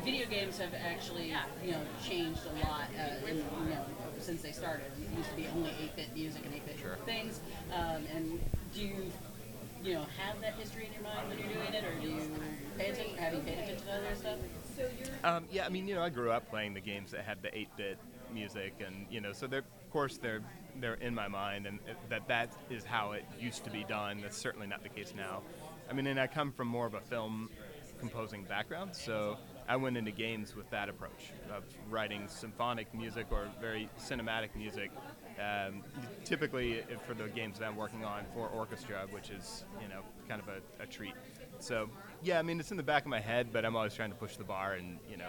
Video 0.04 0.26
games 0.26 0.58
have 0.58 0.74
actually, 0.74 1.34
you 1.64 1.72
know, 1.72 1.80
changed 2.04 2.40
a 2.46 2.66
lot, 2.66 2.84
uh, 2.98 3.26
in, 3.26 3.36
you 3.38 3.42
know, 3.70 3.84
since 4.18 4.42
they 4.42 4.52
started. 4.52 4.86
It 5.00 5.16
used 5.16 5.30
to 5.30 5.36
be 5.36 5.46
only 5.54 5.70
8-bit 5.70 6.14
music 6.14 6.44
and 6.44 6.54
8-bit 6.54 6.78
Sure. 6.80 6.96
things. 7.06 7.40
Um, 7.72 8.04
and 8.14 8.40
do 8.74 8.80
you, 8.82 9.10
you 9.84 9.94
know, 9.94 10.06
have 10.18 10.40
that 10.40 10.54
history 10.54 10.86
in 10.86 10.92
your 10.94 11.02
mind 11.02 11.28
when 11.28 11.38
you're 11.38 11.48
doing 11.48 11.74
it, 11.74 11.84
or 11.84 12.00
do 12.00 12.08
you 12.08 12.20
pay 12.78 12.88
attention? 12.88 13.16
Have 13.18 13.34
you 13.34 13.40
paid 13.40 13.58
attention 13.58 13.86
to 13.86 13.92
other 13.92 14.14
stuff? 14.14 14.38
um, 15.24 15.44
yeah, 15.52 15.66
I 15.66 15.68
mean, 15.68 15.86
you 15.86 15.94
know, 15.94 16.02
I 16.02 16.08
grew 16.08 16.30
up 16.30 16.48
playing 16.48 16.74
the 16.74 16.80
games 16.80 17.10
that 17.12 17.24
had 17.24 17.42
the 17.42 17.48
8-bit 17.48 17.98
music, 18.32 18.74
and 18.84 19.06
you 19.10 19.20
know, 19.20 19.32
so 19.32 19.46
they're 19.46 19.60
of 19.60 19.90
course 19.90 20.16
they're 20.16 20.42
they're 20.80 20.94
in 20.94 21.14
my 21.14 21.28
mind, 21.28 21.66
and 21.66 21.78
that 22.08 22.26
that 22.28 22.50
is 22.70 22.84
how 22.84 23.12
it 23.12 23.24
used 23.38 23.62
to 23.64 23.70
be 23.70 23.84
done. 23.84 24.20
That's 24.22 24.38
certainly 24.38 24.66
not 24.66 24.82
the 24.82 24.88
case 24.88 25.12
now. 25.14 25.42
I 25.88 25.92
mean, 25.92 26.06
and 26.06 26.18
I 26.18 26.26
come 26.26 26.50
from 26.50 26.66
more 26.66 26.86
of 26.86 26.94
a 26.94 27.00
film 27.00 27.50
composing 28.00 28.44
background, 28.44 28.96
so 28.96 29.36
I 29.68 29.76
went 29.76 29.96
into 29.96 30.10
games 30.10 30.56
with 30.56 30.68
that 30.70 30.88
approach 30.88 31.32
of 31.54 31.64
writing 31.90 32.26
symphonic 32.28 32.92
music 32.94 33.26
or 33.30 33.48
very 33.60 33.88
cinematic 34.00 34.56
music. 34.56 34.90
Um, 35.40 35.82
typically, 36.24 36.82
for 37.06 37.14
the 37.14 37.28
games 37.28 37.58
that 37.58 37.66
I'm 37.66 37.76
working 37.76 38.04
on 38.04 38.24
for 38.34 38.48
orchestra, 38.48 39.06
which 39.10 39.30
is 39.30 39.64
you 39.82 39.88
know 39.88 40.02
kind 40.28 40.40
of 40.40 40.48
a, 40.48 40.82
a 40.82 40.86
treat. 40.86 41.14
So 41.58 41.88
yeah, 42.22 42.38
I 42.38 42.42
mean 42.42 42.60
it's 42.60 42.70
in 42.70 42.76
the 42.76 42.82
back 42.82 43.02
of 43.02 43.08
my 43.08 43.20
head, 43.20 43.48
but 43.52 43.64
I'm 43.64 43.76
always 43.76 43.94
trying 43.94 44.10
to 44.10 44.16
push 44.16 44.36
the 44.36 44.44
bar 44.44 44.74
and 44.74 44.98
you 45.10 45.16
know 45.16 45.28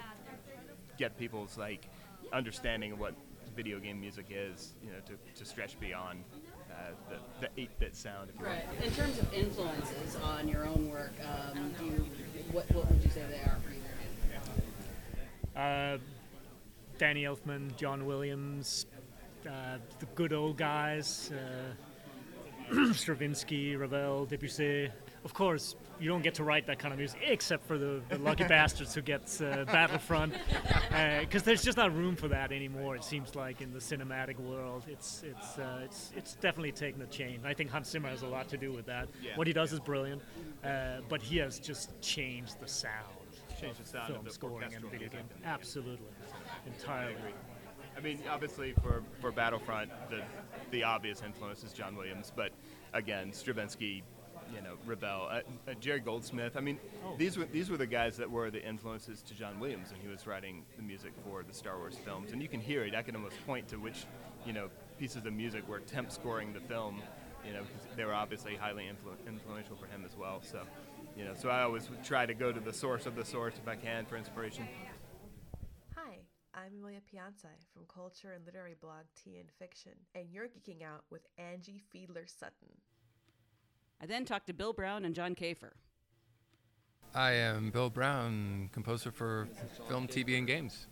get 0.98 1.18
people's 1.18 1.58
like 1.58 1.88
understanding 2.32 2.92
of 2.92 3.00
what 3.00 3.16
video 3.56 3.80
game 3.80 4.00
music 4.00 4.28
is, 4.30 4.74
you 4.84 4.90
know, 4.92 5.00
to, 5.06 5.14
to 5.40 5.46
stretch 5.46 5.80
beyond 5.80 6.24
uh, 6.70 6.92
the, 7.10 7.48
the 7.48 7.62
8-bit 7.62 7.96
sound. 7.96 8.30
If 8.30 8.40
you 8.40 8.46
will. 8.46 8.52
Right. 8.52 8.66
In 8.84 8.92
terms 8.92 9.18
of 9.20 9.34
influences 9.34 10.18
on 10.18 10.48
your 10.48 10.66
own 10.66 10.90
work, 10.90 11.14
um, 11.24 11.72
do 11.80 11.86
you, 11.86 12.06
what, 12.52 12.70
what 12.74 12.92
would 12.92 13.02
you 13.02 13.10
say 13.10 13.22
they 13.30 13.38
are 13.38 13.58
for 13.64 13.70
you? 13.72 13.82
Uh, 15.60 15.98
Danny 16.98 17.24
Elfman, 17.24 17.76
John 17.78 18.06
Williams, 18.06 18.86
uh, 19.48 19.78
the 20.00 20.06
good 20.16 20.34
old 20.34 20.58
guys, 20.58 21.32
uh, 22.72 22.94
Stravinsky, 22.94 23.76
Ravel, 23.76 24.26
Debussy. 24.26 24.90
Of 25.24 25.34
course, 25.34 25.76
you 26.00 26.08
don't 26.10 26.22
get 26.22 26.36
to 26.36 26.44
write 26.44 26.68
that 26.68 26.78
kind 26.78 26.94
of 26.94 27.00
music 27.00 27.20
except 27.26 27.68
for 27.68 27.78
the, 27.78 28.02
the 28.10 28.20
lucky 28.20 28.44
bastards 28.48 28.94
who 28.94 29.02
get 29.02 29.22
uh, 29.42 29.66
Battlefront, 29.66 30.34
because 31.22 31.44
there's 31.44 31.64
just 31.64 31.78
not 31.78 31.96
room 31.96 32.16
for 32.16 32.28
that 32.28 32.52
anymore. 32.52 32.96
It 32.96 33.04
seems 33.04 33.36
like 33.36 33.62
in 33.62 33.74
the 33.74 33.80
cinematic 33.80 34.38
world, 34.40 34.84
it's 34.88 35.24
it's 35.24 35.58
uh, 35.58 35.82
it's 35.84 36.12
it's 36.16 36.36
definitely 36.36 36.74
taken 36.74 37.02
a 37.02 37.08
change. 37.08 37.40
I 37.44 37.54
think 37.54 37.72
Hans 37.72 37.90
Zimmer 37.90 38.10
has 38.10 38.22
a 38.22 38.28
lot 38.28 38.50
to 38.50 38.58
do 38.58 38.72
with 38.72 38.86
that. 38.86 39.08
Yeah, 39.24 39.32
what 39.36 39.48
he 39.48 39.54
does 39.54 39.74
is 39.74 39.80
brilliant, 39.80 40.22
uh, 40.64 40.98
but 41.10 41.22
he 41.22 41.38
has 41.38 41.60
just 41.60 42.00
changed 42.02 42.60
the 42.60 42.68
sound 42.68 43.16
Change 43.60 43.78
the 43.78 43.86
sound 43.86 44.10
of 44.10 44.16
film 44.16 44.26
the 44.26 44.32
scoring 44.32 44.74
and 44.74 44.86
video 44.92 45.10
game. 45.10 45.22
Absolutely, 45.46 46.08
entirely. 46.68 47.34
I 47.98 48.02
mean, 48.02 48.20
obviously 48.30 48.74
for, 48.84 49.04
for 49.22 49.32
Battlefront, 49.32 49.90
the 50.10 50.22
the 50.72 50.84
obvious 50.84 51.22
influence 51.22 51.64
is 51.64 51.72
John 51.74 51.96
Williams, 51.96 52.32
but 52.36 52.52
again, 52.94 53.32
Stravinsky, 53.32 54.04
you 54.54 54.62
know, 54.62 54.76
Ravel, 54.86 55.28
uh, 55.30 55.42
uh, 55.70 55.74
Jerry 55.80 56.00
Goldsmith. 56.00 56.58
I 56.58 56.60
mean, 56.60 56.78
these 57.18 57.38
were 57.38 57.46
these 57.46 57.70
were 57.70 57.78
the 57.78 57.88
guys 57.88 58.18
that 58.18 58.30
were 58.30 58.50
the 58.52 58.64
influences 58.64 59.22
to 59.24 59.34
John 59.34 59.60
Williams 59.60 59.92
when 59.92 60.02
he 60.02 60.08
was 60.08 60.28
writing 60.28 60.64
the 60.76 60.84
music 60.84 61.14
for 61.24 61.44
the 61.44 61.54
Star 61.54 61.78
Wars 61.78 61.98
films, 62.04 62.32
and 62.32 62.42
you 62.42 62.48
can 62.48 62.60
hear 62.60 62.84
it. 62.84 62.96
I 62.96 63.02
can 63.02 63.16
almost 63.16 63.36
point 63.46 63.68
to 63.70 63.78
which, 63.78 64.06
you 64.46 64.54
know, 64.54 64.70
pieces 65.00 65.26
of 65.26 65.34
music 65.34 65.68
were 65.68 65.80
temp 65.80 66.12
scoring 66.12 66.54
the 66.54 66.62
film. 66.62 67.02
You 67.46 67.54
know, 67.54 67.62
because 67.62 67.96
they 67.96 68.04
were 68.06 68.14
obviously 68.16 68.56
highly 68.56 68.86
influ- 68.86 69.28
influential 69.28 69.76
for 69.76 69.86
him 69.86 70.04
as 70.04 70.18
well. 70.18 70.42
So, 70.42 70.62
you 71.16 71.26
know, 71.26 71.36
so 71.36 71.50
I 71.50 71.62
always 71.62 71.88
try 72.04 72.26
to 72.26 72.34
go 72.34 72.52
to 72.52 72.60
the 72.60 72.74
source 72.74 73.06
of 73.06 73.16
the 73.16 73.24
source 73.24 73.54
if 73.62 73.68
I 73.68 73.76
can 73.76 74.08
for 74.08 74.18
inspiration. 74.18 74.68
Hi, 76.66 76.72
I'm 76.72 76.80
Amelia 76.80 77.02
Pianza 77.12 77.48
from 77.74 77.84
culture 77.94 78.32
and 78.34 78.46
literary 78.46 78.76
blog 78.80 79.06
Tea 79.16 79.38
and 79.38 79.50
Fiction, 79.60 79.92
and 80.16 80.26
you're 80.32 80.46
geeking 80.48 80.84
out 80.84 81.04
with 81.12 81.22
Angie 81.38 81.84
Fiedler 81.94 82.28
Sutton. 82.28 82.70
I 84.02 84.06
then 84.06 84.26
talked 84.26 84.48
to 84.48 84.54
Bill 84.54 84.74
Brown 84.74 85.06
and 85.06 85.14
John 85.14 85.36
Kaefer. 85.36 85.72
I 87.14 87.32
am 87.34 87.72
Bill 87.72 87.90
Brown, 87.90 88.70
composer 88.72 89.12
for 89.12 89.48
film, 89.88 90.08
TV, 90.08 90.38
and 90.38 90.48
games. 90.48 90.88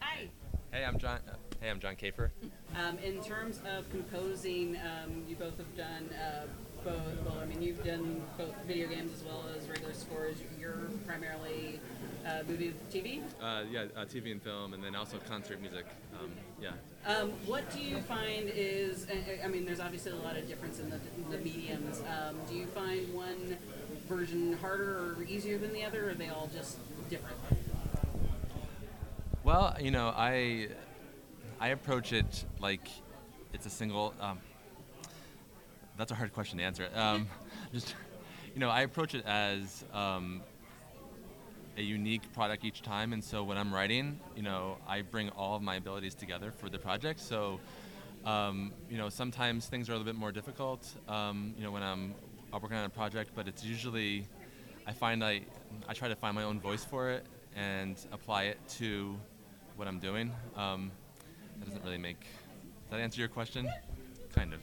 Hi. 0.00 0.28
Hey, 0.72 0.84
I'm 0.84 0.98
John. 0.98 1.20
Uh, 1.28 1.34
hey, 1.60 1.70
I'm 1.70 1.80
John 1.80 1.96
Kaefer. 1.96 2.30
Um, 2.76 2.98
in 2.98 3.22
terms 3.22 3.60
of 3.68 3.88
composing, 3.90 4.76
um, 4.76 5.24
you 5.28 5.36
both 5.36 5.56
have 5.58 5.76
done 5.76 6.10
uh, 6.14 6.46
both. 6.84 7.02
Well, 7.24 7.38
I 7.40 7.46
mean, 7.46 7.62
you've 7.62 7.82
done 7.82 8.22
both 8.36 8.54
video 8.66 8.88
games 8.88 9.12
as 9.12 9.24
well 9.24 9.44
as 9.56 9.68
regular 9.68 9.94
scores. 9.94 10.36
You're 10.60 10.90
primarily 11.06 11.80
uh, 12.28 12.42
movie, 12.48 12.74
TV. 12.92 13.20
Uh, 13.40 13.62
yeah, 13.70 13.84
uh, 13.96 14.04
TV 14.04 14.32
and 14.32 14.42
film, 14.42 14.74
and 14.74 14.82
then 14.82 14.94
also 14.94 15.18
concert 15.28 15.60
music. 15.60 15.86
Um, 16.18 16.30
yeah. 16.60 16.70
Um, 17.06 17.30
what 17.46 17.70
do 17.70 17.80
you 17.80 17.98
find 18.02 18.50
is? 18.54 19.06
I- 19.10 19.44
I 19.44 19.48
mean, 19.48 19.64
there's 19.64 19.80
obviously 19.80 20.12
a 20.12 20.16
lot 20.16 20.36
of 20.36 20.46
difference 20.46 20.78
in 20.78 20.90
the, 20.90 21.00
the 21.30 21.38
mediums. 21.38 22.00
Um, 22.00 22.36
do 22.48 22.54
you 22.54 22.66
find 22.66 23.12
one 23.14 23.56
version 24.08 24.52
harder 24.54 24.98
or 24.98 25.22
easier 25.28 25.58
than 25.58 25.72
the 25.72 25.84
other, 25.84 26.06
or 26.06 26.10
are 26.10 26.14
they 26.14 26.28
all 26.28 26.50
just 26.54 26.78
different? 27.08 27.36
Well, 29.44 29.76
you 29.80 29.90
know, 29.90 30.12
I 30.14 30.68
I 31.60 31.68
approach 31.68 32.12
it 32.12 32.44
like 32.60 32.88
it's 33.52 33.66
a 33.66 33.70
single. 33.70 34.14
Um, 34.20 34.38
that's 35.96 36.12
a 36.12 36.14
hard 36.14 36.32
question 36.32 36.58
to 36.58 36.64
answer. 36.64 36.88
Um, 36.94 37.28
just, 37.72 37.94
you 38.54 38.60
know, 38.60 38.70
I 38.70 38.82
approach 38.82 39.14
it 39.14 39.24
as 39.26 39.84
um, 39.92 40.42
a 41.78 41.82
unique 41.82 42.30
product 42.32 42.64
each 42.64 42.82
time, 42.82 43.12
and 43.12 43.22
so 43.22 43.44
when 43.44 43.56
I'm 43.56 43.72
writing, 43.72 44.18
you 44.36 44.42
know, 44.42 44.78
I 44.86 45.02
bring 45.02 45.30
all 45.30 45.54
of 45.54 45.62
my 45.62 45.76
abilities 45.76 46.14
together 46.14 46.50
for 46.50 46.68
the 46.68 46.78
project. 46.78 47.20
So, 47.20 47.60
um, 48.24 48.72
you 48.90 48.98
know, 48.98 49.08
sometimes 49.08 49.66
things 49.66 49.88
are 49.88 49.92
a 49.92 49.96
little 49.96 50.12
bit 50.12 50.18
more 50.18 50.32
difficult. 50.32 50.86
Um, 51.08 51.54
you 51.56 51.62
know, 51.62 51.70
when 51.70 51.82
I'm, 51.82 52.14
working 52.52 52.78
on 52.78 52.84
a 52.84 52.88
project, 52.88 53.30
but 53.34 53.46
it's 53.46 53.62
usually, 53.64 54.26
I 54.86 54.92
find 54.92 55.22
I, 55.22 55.42
I 55.86 55.92
try 55.92 56.08
to 56.08 56.16
find 56.16 56.34
my 56.34 56.44
own 56.44 56.58
voice 56.58 56.84
for 56.84 57.10
it 57.10 57.26
and 57.54 57.96
apply 58.10 58.44
it 58.44 58.58
to 58.78 59.16
what 59.76 59.86
I'm 59.86 59.98
doing. 59.98 60.32
Um, 60.56 60.90
that 61.58 61.66
doesn't 61.66 61.84
really 61.84 61.98
make. 61.98 62.20
Does 62.20 62.92
that 62.92 63.00
answer 63.00 63.20
your 63.20 63.28
question? 63.28 63.70
Kind 64.34 64.54
of. 64.54 64.60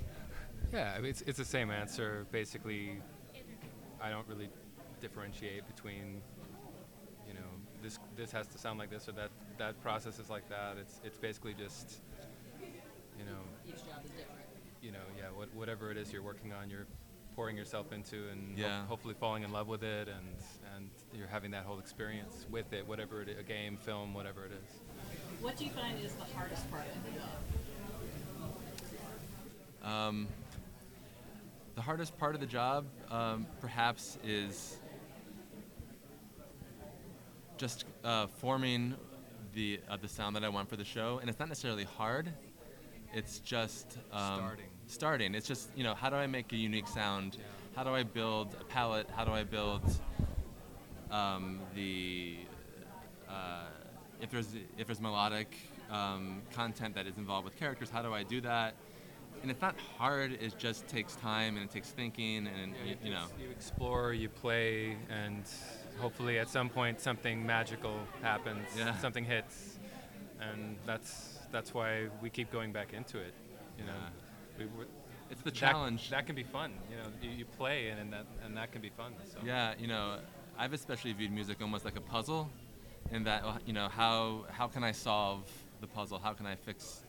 Yeah, 0.74 0.94
I 0.98 1.00
mean, 1.00 1.12
it's, 1.12 1.22
it's 1.22 1.38
the 1.38 1.46
same 1.46 1.70
answer. 1.70 2.26
Basically, 2.32 2.98
I 4.02 4.10
don't 4.10 4.28
really 4.28 4.50
differentiate 5.00 5.68
between, 5.68 6.22
this 7.86 8.00
this 8.18 8.32
has 8.32 8.48
to 8.48 8.58
sound 8.58 8.80
like 8.80 8.90
this 8.90 9.08
or 9.08 9.12
that 9.14 9.30
that 9.60 9.80
process 9.84 10.18
is 10.18 10.30
like 10.30 10.50
that. 10.50 10.78
It's 10.82 11.00
it's 11.04 11.18
basically 11.20 11.54
just, 11.54 12.00
you 13.18 13.26
know, 13.26 13.38
Each 13.68 13.76
job 13.76 14.02
is 14.04 14.10
different. 14.12 14.42
you 14.82 14.92
know, 14.92 15.06
yeah, 15.18 15.26
what, 15.36 15.54
whatever 15.54 15.92
it 15.92 15.98
is 15.98 16.12
you're 16.12 16.24
working 16.24 16.52
on, 16.52 16.70
you're 16.70 16.88
pouring 17.36 17.56
yourself 17.56 17.92
into 17.94 18.30
and 18.32 18.58
ho- 18.60 18.86
hopefully 18.88 19.14
falling 19.20 19.44
in 19.44 19.52
love 19.52 19.68
with 19.68 19.84
it, 19.84 20.08
and 20.08 20.28
and 20.76 20.90
you're 21.14 21.28
having 21.28 21.52
that 21.52 21.64
whole 21.64 21.78
experience 21.78 22.48
with 22.50 22.74
it, 22.74 22.88
whatever 22.88 23.22
it 23.22 23.30
is, 23.30 23.38
a 23.40 23.44
game, 23.44 23.78
film, 23.78 24.14
whatever 24.16 24.46
it 24.46 24.52
is. 24.52 24.80
What 25.42 25.56
do 25.56 25.66
you 25.66 25.72
find 25.72 26.04
is 26.04 26.14
the 26.14 26.26
hardest 26.36 26.70
part 26.72 26.86
of 26.88 27.14
the 27.14 27.20
job? 27.20 27.30
Um, 29.84 30.28
the 31.76 31.82
hardest 31.82 32.18
part 32.18 32.34
of 32.34 32.42
the 32.42 32.48
job, 32.48 32.86
um, 33.12 33.46
perhaps, 33.62 34.18
is 34.24 34.80
just 37.58 37.86
uh, 38.04 38.28
forming 38.28 38.96
the 39.54 39.80
uh, 39.90 39.98
the 39.98 40.08
sound 40.08 40.36
that 40.36 40.44
I 40.44 40.50
want 40.50 40.70
for 40.70 40.76
the 40.76 40.86
show, 40.86 41.20
and 41.20 41.30
it's 41.30 41.40
not 41.40 41.48
necessarily 41.50 41.86
hard. 41.86 42.32
It's 43.14 43.40
just 43.40 43.98
um, 44.12 44.38
Starting. 44.40 44.66
Starting. 44.88 45.36
It's 45.36 45.48
just 45.48 45.70
you 45.76 45.84
know 45.84 45.94
how 45.96 46.10
do 46.10 46.16
I 46.16 46.28
make 46.28 46.52
a 46.54 46.58
unique 46.58 46.88
sound? 46.88 47.38
How 47.76 47.84
do 47.84 47.90
I 47.92 48.04
build 48.04 48.56
a 48.60 48.64
palette? 48.66 49.10
How 49.16 49.26
do 49.26 49.32
I 49.32 49.44
build 49.44 49.82
um, 51.12 51.60
the 51.74 52.38
uh, 53.30 53.66
if 54.22 54.30
there's 54.32 54.48
if 54.78 54.88
there's 54.88 55.02
melodic 55.02 55.56
um, 55.92 56.42
content 56.54 56.96
that 56.96 57.08
is 57.08 57.18
involved 57.18 57.46
with 57.46 57.58
characters? 57.58 57.90
How 57.90 58.02
do 58.02 58.14
I 58.14 58.24
do 58.24 58.42
that? 58.42 58.76
And 59.42 59.52
it's 59.52 59.62
not 59.62 59.76
hard. 59.98 60.32
It 60.42 60.58
just 60.58 60.88
takes 60.88 61.16
time 61.18 61.56
and 61.58 61.66
it 61.66 61.72
takes 61.72 61.90
thinking 61.90 62.48
and 62.48 62.74
Yeah, 62.84 62.92
you, 62.92 62.96
you 63.04 63.12
know. 63.12 63.26
you 63.40 63.50
explore, 63.52 64.14
you 64.14 64.28
play, 64.30 64.98
and 65.10 65.44
hopefully 66.00 66.40
at 66.40 66.50
some 66.50 66.70
point 66.70 67.00
something 67.00 67.46
magical 67.46 68.00
happens. 68.22 68.68
Yeah. 68.78 68.98
Something 68.98 69.26
hits, 69.26 69.80
and 70.40 70.78
that's 70.86 71.40
that's 71.52 71.74
why 71.74 72.08
we 72.22 72.30
keep 72.30 72.52
going 72.52 72.72
back 72.72 72.94
into 72.94 73.18
it. 73.20 73.34
You 73.78 73.86
know, 73.86 73.94
Yeah. 74.60 74.66
we, 74.78 74.86
It's 75.32 75.42
the 75.42 75.52
challenge. 75.52 76.10
That, 76.10 76.26
can 76.26 76.36
be 76.36 76.44
fun. 76.44 76.72
You 76.90 76.98
know, 76.98 77.10
you, 77.22 77.30
you 77.40 77.46
play 77.46 77.90
and, 77.90 78.00
and 78.00 78.14
that 78.14 78.26
and 78.44 78.56
that 78.58 78.72
can 78.72 78.82
be 78.82 78.90
fun. 78.90 79.14
So. 79.32 79.40
Yeah, 79.44 79.74
you 79.80 79.88
know, 79.88 80.20
I've 80.58 80.74
especially 80.74 81.14
viewed 81.14 81.32
music 81.32 81.58
almost 81.62 81.84
like 81.86 81.98
a 81.98 82.02
puzzle, 82.02 82.50
in 83.12 83.24
that 83.24 83.44
uh, 83.44 83.58
you 83.66 83.74
know 83.74 83.88
how 83.90 84.46
how 84.52 84.68
can 84.68 84.84
I 84.84 84.92
solve 84.92 85.50
the 85.82 85.88
puzzle? 85.88 86.20
How 86.20 86.34
can 86.34 86.46
I 86.46 86.56
fix? 86.56 87.04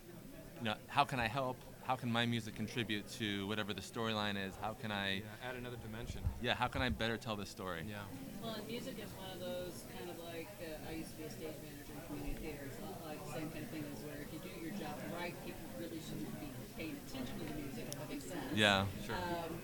You 0.58 0.64
know, 0.66 0.74
how 0.86 1.04
can 1.04 1.20
I 1.20 1.28
help? 1.28 1.56
How 1.84 1.94
can 1.94 2.10
my 2.10 2.26
music 2.26 2.56
contribute 2.56 3.06
to 3.20 3.46
whatever 3.46 3.72
the 3.72 3.80
storyline 3.80 4.36
is? 4.44 4.54
How 4.60 4.72
can 4.72 4.90
I? 4.90 5.16
Yeah, 5.16 5.48
add 5.48 5.54
another 5.56 5.76
dimension. 5.76 6.20
Yeah, 6.42 6.54
how 6.54 6.66
can 6.66 6.82
I 6.82 6.88
better 6.88 7.16
tell 7.16 7.36
the 7.36 7.46
story? 7.46 7.84
Yeah. 7.88 7.98
Well, 8.42 8.54
and 8.54 8.66
music 8.66 8.96
is 9.02 9.10
one 9.18 9.30
of 9.32 9.40
those 9.40 9.84
kind 9.96 10.10
of 10.10 10.16
like 10.22 10.48
uh, 10.62 10.90
I 10.90 10.94
used 10.94 11.10
to 11.12 11.16
be 11.16 11.24
a 11.24 11.30
stage 11.30 11.56
manager 11.62 11.92
in 11.92 12.00
community 12.06 12.36
theater. 12.40 12.64
It's 12.66 12.80
not 12.80 13.00
like 13.04 13.18
the 13.24 13.32
same 13.32 13.48
kind 13.50 13.64
of 13.64 13.70
thing 13.70 13.84
as 13.90 14.00
where 14.04 14.18
if 14.22 14.30
you 14.32 14.40
do 14.40 14.52
your 14.60 14.74
job 14.76 14.94
right, 15.14 15.34
people 15.44 15.66
really 15.78 16.00
shouldn't 16.00 16.32
be 16.40 16.50
paying 16.76 16.96
attention 17.06 17.34
to 17.40 17.44
the 17.46 17.56
music. 17.58 17.90
That 17.90 18.08
makes 18.08 18.26
sense. 18.26 18.44
Yeah. 18.54 18.86
Sure. 19.04 19.16
Um, 19.16 19.58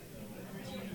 do 0.64 0.71
you 0.73 0.88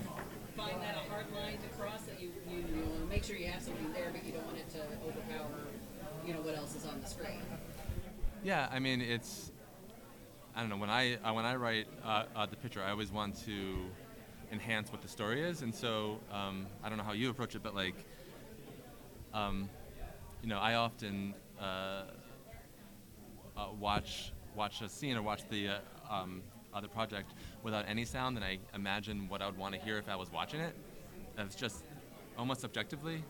find 0.56 0.82
that 0.82 0.96
a 0.98 1.04
hard 1.10 1.30
line 1.34 1.58
to 1.62 1.70
cross? 1.80 2.02
That 2.10 2.20
you 2.20 2.34
you, 2.50 2.66
you 2.68 2.84
want 2.84 3.04
to 3.04 3.10
make 3.10 3.24
sure 3.24 3.36
you 3.36 3.48
have 3.48 3.62
something 3.62 3.94
there, 3.94 4.10
but 4.12 4.26
you 4.26 4.34
don't 4.34 4.46
want 4.46 4.58
it 4.58 4.70
to 4.76 4.82
overpower, 5.06 5.72
you 6.26 6.34
know, 6.34 6.42
what 6.42 6.58
else 6.58 6.76
is 6.76 6.86
on 6.86 7.00
the 7.02 7.08
screen. 7.08 7.42
Yeah, 8.44 8.68
I 8.72 8.80
mean 8.80 9.02
it's. 9.02 9.52
I 10.56 10.62
don't 10.62 10.70
know 10.70 10.78
when 10.78 10.90
I 10.90 11.16
uh, 11.24 11.34
when 11.34 11.46
I 11.46 11.56
write 11.56 11.88
uh, 12.04 12.26
uh, 12.36 12.46
the 12.48 12.56
picture, 12.58 12.82
I 12.82 12.92
always 12.92 13.12
want 13.12 13.38
to 13.46 13.78
enhance 14.52 14.92
what 14.92 15.02
the 15.02 15.08
story 15.08 15.42
is, 15.42 15.62
and 15.62 15.74
so 15.74 16.20
um, 16.32 16.68
I 16.84 16.90
don't 16.90 16.98
know 16.98 17.04
how 17.04 17.14
you 17.14 17.30
approach 17.30 17.56
it, 17.56 17.64
but 17.64 17.76
like, 17.76 17.96
um, 19.34 19.70
you 20.42 20.50
know, 20.50 20.60
I 20.60 20.76
often 20.76 21.34
uh, 21.60 22.04
uh, 23.58 23.68
watch 23.80 24.32
watch 24.56 24.82
a 24.82 24.90
scene 24.90 25.16
or 25.16 25.22
watch 25.22 25.42
the 25.50 25.70
uh, 25.70 25.80
um, 26.10 26.42
other 26.74 26.88
project 26.88 27.34
without 27.64 27.86
any 27.88 28.06
sound, 28.06 28.38
and 28.38 28.46
I 28.46 28.60
imagine 28.74 29.28
what 29.30 29.42
I 29.42 29.46
would 29.46 29.58
want 29.58 29.76
to 29.76 29.80
hear 29.80 29.98
if 29.98 30.10
I 30.10 30.16
was 30.16 30.32
watching 30.32 30.60
it. 30.60 30.76
It's 31.38 31.56
just 31.56 31.84
almost 32.38 32.62
subjectively, 32.62 33.24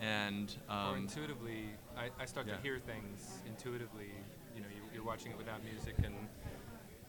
and 0.00 0.54
or 0.68 0.74
um, 0.74 0.96
intuitively, 0.96 1.70
I, 1.96 2.10
I 2.20 2.26
start 2.26 2.46
yeah. 2.46 2.56
to 2.56 2.62
hear 2.62 2.78
things 2.78 3.38
intuitively. 3.46 4.10
You 4.54 4.62
know, 4.62 4.68
you, 4.74 4.82
you're 4.92 5.04
watching 5.04 5.32
it 5.32 5.38
without 5.38 5.62
music, 5.64 5.94
and 6.04 6.14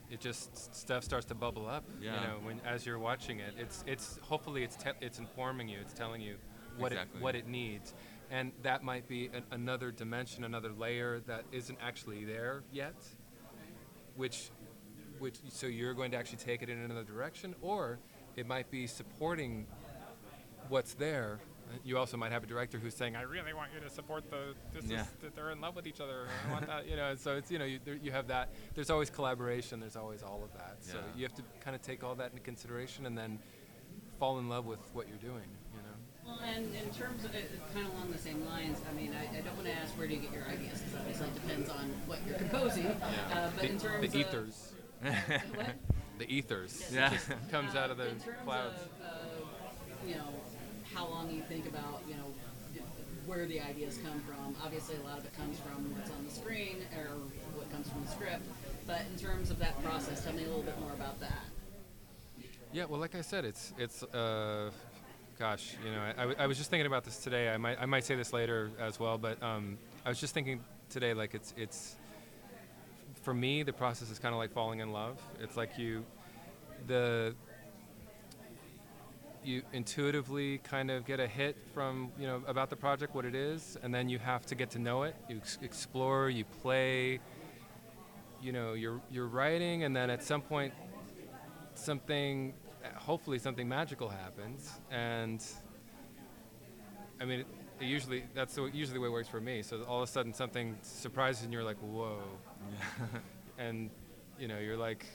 it 0.10 0.20
just 0.20 0.76
stuff 0.76 1.04
starts 1.04 1.26
to 1.28 1.36
bubble 1.36 1.68
up. 1.68 1.84
Yeah. 2.02 2.16
You 2.22 2.28
know, 2.28 2.34
when 2.44 2.62
as 2.66 2.86
you're 2.86 3.00
watching 3.00 3.40
it, 3.40 3.54
it's 3.58 3.84
it's 3.88 4.20
hopefully 4.22 4.64
it's 4.64 4.76
te- 4.76 4.92
it's 5.02 5.20
informing 5.20 5.70
you. 5.70 5.80
It's 5.82 5.94
telling 5.94 6.22
you 6.22 6.36
what 6.78 6.92
Exactly. 6.92 7.20
it 7.20 7.24
what 7.24 7.36
it 7.36 7.48
needs, 7.48 7.94
and 8.32 8.52
that 8.64 8.84
might 8.84 9.08
be 9.08 9.28
an, 9.34 9.44
another 9.52 9.92
dimension, 9.92 10.44
another 10.44 10.72
layer 10.72 11.20
that 11.28 11.44
isn't 11.52 11.78
actually 11.82 12.26
there 12.26 12.64
yet. 12.72 12.96
Which, 14.16 14.50
which 15.20 15.38
so 15.50 15.68
you're 15.68 15.94
going 15.94 16.12
to 16.12 16.18
actually 16.18 16.40
take 16.40 16.62
it 16.62 16.70
in 16.70 16.78
another 16.80 17.04
direction, 17.04 17.56
or 17.62 18.00
it 18.36 18.46
might 18.48 18.70
be 18.70 18.86
supporting 18.88 19.66
what's 20.68 20.94
there. 20.96 21.40
You 21.84 21.98
also 21.98 22.18
might 22.18 22.32
have 22.32 22.44
a 22.44 22.48
director 22.48 22.78
who's 22.80 22.96
saying, 22.96 23.16
"I 23.16 23.22
really 23.24 23.54
want 23.54 23.72
you 23.74 23.80
to 23.82 23.90
support 23.90 24.30
the 24.30 24.54
this 24.74 24.86
Yeah. 24.86 25.02
is 25.02 25.08
that 25.22 25.36
they're 25.36 25.52
in 25.52 25.62
love 25.62 25.76
with 25.76 25.88
each 25.88 26.02
other. 26.02 26.28
I 26.48 26.52
want 26.52 26.68
that." 26.68 26.88
You 26.88 26.96
know, 26.96 27.16
so 27.16 27.36
it's 27.38 27.50
you 27.52 27.60
know 27.60 27.66
you, 27.66 27.80
there, 27.84 27.96
you 27.96 28.12
have 28.12 28.28
that. 28.28 28.50
There's 28.76 28.90
always 28.90 29.10
collaboration. 29.10 29.80
There's 29.80 29.96
always 29.96 30.24
all 30.24 30.44
of 30.44 30.52
that. 30.54 30.78
So 30.82 30.98
Yeah. 30.98 31.04
you 31.18 31.24
have 31.24 31.36
to 31.36 31.44
kind 31.62 31.76
of 31.76 31.82
take 31.82 32.04
all 32.04 32.16
that 32.16 32.32
into 32.32 32.42
consideration 32.44 33.06
and 33.06 33.18
then 33.18 33.40
fall 34.20 34.40
in 34.40 34.50
love 34.50 34.66
with 34.66 34.80
what 34.94 35.08
you're 35.08 35.18
doing. 35.18 35.50
You 35.74 35.82
know. 35.82 35.96
Well, 36.26 36.40
and 36.46 36.66
in 36.76 36.90
terms 36.94 37.24
of 37.26 37.34
it, 37.34 37.50
kind 37.74 37.88
of 37.88 37.94
along 37.94 38.12
the 38.12 38.18
same 38.18 38.46
lines, 38.46 38.80
I 38.90 38.94
mean, 38.94 39.14
I, 39.16 39.38
I 39.38 39.42
don't 39.42 39.56
want 39.56 39.68
to 39.68 39.74
ask 39.74 39.98
where 39.98 40.08
do 40.08 40.14
you 40.14 40.20
get 40.22 40.32
your 40.34 40.44
ideas 40.46 40.82
because 40.82 40.96
obviously 41.00 41.28
it 41.28 41.36
depends 41.36 41.70
on 41.70 41.90
what 42.08 42.20
you're 42.28 42.38
composing. 42.38 42.86
Uh, 42.88 43.52
but 43.56 43.62
the, 43.62 43.70
in 43.70 43.80
terms 43.80 44.02
the 44.02 44.08
of 44.08 44.28
ethers, 44.28 44.74
what? 45.56 45.76
the 46.20 46.26
ethers, 46.32 46.92
Yeah. 46.94 47.08
it 47.08 47.14
just 47.14 47.30
comes 47.50 47.74
out 47.76 47.90
of 47.90 47.98
the 47.98 48.10
in 48.10 48.20
terms 48.20 48.38
clouds. 48.44 48.82
Of, 49.02 49.08
of, 49.08 50.08
you 50.10 50.16
know, 50.16 50.28
how 50.94 51.08
long 51.08 51.30
you 51.32 51.42
think 51.44 51.68
about, 51.68 52.02
you 52.08 52.16
know, 52.16 52.34
where 53.26 53.46
the 53.46 53.62
ideas 53.62 54.00
come 54.04 54.20
from. 54.22 54.56
Obviously, 54.64 54.96
a 54.96 55.08
lot 55.08 55.20
of 55.20 55.26
it 55.26 55.36
comes 55.38 55.60
from 55.60 55.94
what's 55.96 56.10
on 56.10 56.26
the 56.26 56.32
screen 56.32 56.78
or 56.98 57.06
what 57.56 57.72
comes 57.72 57.88
from 57.90 58.04
the 58.04 58.12
script. 58.12 58.44
But 58.88 59.02
in 59.14 59.20
terms 59.20 59.52
of 59.52 59.60
that 59.60 59.82
process, 59.84 60.24
tell 60.24 60.34
me 60.34 60.44
a 60.44 60.48
little 60.48 60.64
bit 60.64 60.80
more 60.80 60.94
about 60.94 61.20
that. 61.20 61.44
Yeah, 62.74 62.86
well, 62.86 63.00
like 63.00 63.16
I 63.16 63.22
said, 63.22 63.46
it's 63.46 63.74
it's 63.78 64.04
uh, 64.04 64.72
gosh, 65.38 65.76
you 65.86 65.92
know, 65.92 66.34
I, 66.38 66.48
was 66.48 66.58
just 66.58 66.70
thinking 66.70 66.86
about 66.88 67.04
this 67.04 67.18
today. 67.18 67.50
I 67.50 67.58
might 67.58 67.80
I 67.80 67.86
might 67.86 68.04
say 68.04 68.16
this 68.16 68.34
later 68.34 68.72
as 68.80 69.00
well, 69.00 69.18
but 69.18 69.42
um, 69.44 69.78
I 70.06 70.10
was 70.10 70.20
just 70.20 70.34
thinking 70.34 70.64
today, 70.90 71.14
like 71.14 71.34
it's 71.36 71.54
it's 71.56 71.96
for 73.22 73.34
me, 73.34 73.64
the 73.64 73.74
process 73.74 74.10
is 74.10 74.20
kind 74.20 74.34
of 74.34 74.40
like 74.40 74.52
falling 74.52 74.80
in 74.80 74.92
love. 74.92 75.20
It's 75.40 75.56
like 75.58 75.78
you 75.78 76.04
the 76.88 77.36
you 79.50 79.64
intuitively 79.74 80.60
kind 80.60 80.92
of 80.92 81.06
get 81.06 81.20
a 81.20 81.28
hit 81.28 81.58
from 81.74 82.12
you 82.20 82.28
know 82.28 82.42
about 82.48 82.70
the 82.70 82.76
project, 82.76 83.16
what 83.16 83.26
it 83.26 83.36
is, 83.36 83.78
and 83.82 83.94
then 83.94 84.08
you 84.08 84.20
have 84.20 84.46
to 84.46 84.56
get 84.56 84.70
to 84.72 84.80
know 84.80 85.04
it. 85.04 85.16
You 85.28 85.38
ex- 85.38 85.58
explore, 85.62 86.30
you 86.30 86.46
play. 86.62 87.20
You 88.42 88.54
know, 88.54 88.74
you're 88.74 89.02
you're 89.12 89.28
writing, 89.28 89.84
and 89.84 89.96
then 89.96 90.10
at 90.10 90.24
some 90.24 90.42
point 90.42 90.74
something 91.74 92.54
hopefully 92.96 93.40
something 93.40 93.68
magical 93.68 94.10
happens 94.10 94.80
and 94.90 95.46
i 97.22 97.26
mean 97.26 97.42
it, 97.42 97.48
it 97.80 97.86
usually 97.86 98.24
that's 98.34 98.56
the, 98.56 98.64
usually 98.66 98.96
the 98.96 99.00
way 99.00 99.08
it 99.08 99.12
works 99.12 99.28
for 99.28 99.42
me 99.42 99.62
so 99.62 99.82
all 99.84 100.02
of 100.02 100.08
a 100.08 100.12
sudden 100.12 100.34
something 100.34 100.78
surprises 100.82 101.42
you 101.42 101.46
and 101.46 101.54
you're 101.54 101.64
like 101.64 101.78
whoa 101.78 102.20
and 103.58 103.90
you 104.40 104.48
know 104.48 104.60
you're 104.60 104.78
like 104.78 105.06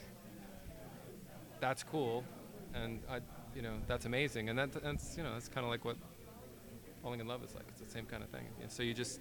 that's 1.60 1.82
cool 1.82 2.24
and 2.74 3.00
i 3.10 3.20
you 3.54 3.62
know 3.62 3.74
that's 3.86 4.04
amazing 4.04 4.48
and 4.48 4.58
that, 4.58 4.72
that's 4.82 5.16
you 5.16 5.22
know 5.22 5.32
that's 5.32 5.48
kind 5.48 5.64
of 5.64 5.70
like 5.70 5.84
what 5.84 5.96
falling 7.02 7.20
in 7.20 7.26
love 7.26 7.42
is 7.44 7.54
like 7.54 7.64
it's 7.68 7.80
the 7.80 7.90
same 7.90 8.06
kind 8.06 8.22
of 8.22 8.28
thing 8.30 8.44
and 8.62 8.70
so 8.70 8.82
you 8.82 8.94
just 8.94 9.20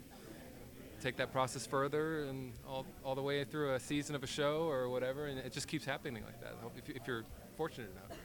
take 1.02 1.18
that 1.18 1.32
process 1.34 1.68
further 1.68 2.24
and 2.26 2.54
all, 2.68 2.86
all 3.04 3.14
the 3.14 3.22
way 3.22 3.44
through 3.44 3.74
a 3.74 3.80
season 3.80 4.16
of 4.16 4.24
a 4.24 4.28
show 4.28 4.62
or 4.70 4.88
whatever 4.90 5.26
and 5.28 5.38
it 5.38 5.52
just 5.52 5.68
keeps 5.68 5.84
happening 5.86 6.24
like 6.24 6.40
that 6.42 6.54
if, 6.78 6.88
you- 6.88 6.96
if 6.96 7.06
you're 7.08 7.24
fortunate 7.58 7.90
enough 7.92 8.18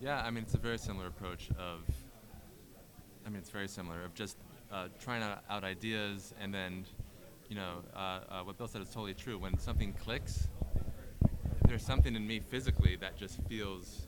Yeah, 0.00 0.22
I 0.22 0.30
mean 0.30 0.44
it's 0.44 0.54
a 0.54 0.58
very 0.58 0.78
similar 0.78 1.08
approach 1.08 1.50
of. 1.58 1.80
I 3.26 3.30
mean 3.30 3.38
it's 3.40 3.50
very 3.50 3.66
similar 3.68 4.04
of 4.04 4.14
just 4.14 4.36
uh, 4.72 4.88
trying 5.00 5.22
out, 5.22 5.42
out 5.50 5.64
ideas 5.64 6.32
and 6.40 6.54
then, 6.54 6.84
you 7.48 7.56
know, 7.56 7.82
uh, 7.96 7.98
uh, 8.30 8.42
what 8.44 8.56
Bill 8.58 8.68
said 8.68 8.80
is 8.82 8.88
totally 8.88 9.14
true. 9.14 9.36
When 9.38 9.58
something 9.58 9.92
clicks, 9.94 10.46
there's 11.66 11.82
something 11.84 12.14
in 12.14 12.26
me 12.26 12.38
physically 12.40 12.96
that 12.96 13.16
just 13.16 13.38
feels 13.48 14.06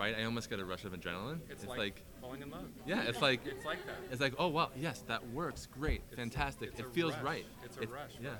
right. 0.00 0.16
I 0.18 0.24
almost 0.24 0.48
get 0.50 0.58
a 0.60 0.64
rush 0.64 0.84
of 0.84 0.92
adrenaline. 0.92 1.40
It's 1.50 1.66
like, 1.66 2.02
falling 2.20 2.42
in 2.42 2.50
love. 2.50 2.64
yeah, 2.86 3.02
it's 3.02 3.20
like 3.20 3.40
It's 3.46 3.64
like 3.64 3.84
that. 3.86 3.94
it's 4.10 4.20
like 4.20 4.34
oh 4.38 4.48
wow 4.48 4.70
yes 4.76 5.02
that 5.08 5.26
works 5.30 5.66
great 5.66 6.02
It's- 6.10 6.16
fantastic 6.16 6.70
it's 6.70 6.80
it 6.80 6.86
feels 6.92 7.12
rush. 7.14 7.22
right 7.22 7.46
It's 7.64 7.76
a 7.76 7.86
rush, 7.86 8.12
yeah. 8.22 8.30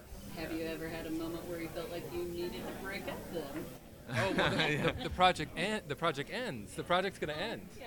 Have 0.40 0.52
you 0.52 0.64
ever 0.66 0.88
had 0.88 1.06
a 1.06 1.10
moment 1.10 1.46
where 1.48 1.60
you 1.60 1.68
felt 1.68 1.90
like 1.90 2.04
you 2.12 2.24
needed 2.24 2.62
to 2.66 2.84
break 2.84 3.02
up 3.08 3.32
them? 3.34 3.64
Oh, 4.12 4.34
well, 4.36 4.50
the, 4.50 4.56
Yeah. 4.72 4.82
the, 4.90 5.02
the 5.04 5.10
project 5.10 5.52
en- 5.56 5.82
the 5.86 5.94
project 5.94 6.30
ends. 6.32 6.74
The 6.74 6.82
project's 6.82 7.18
gonna 7.20 7.32
end, 7.34 7.68
Yeah. 7.78 7.86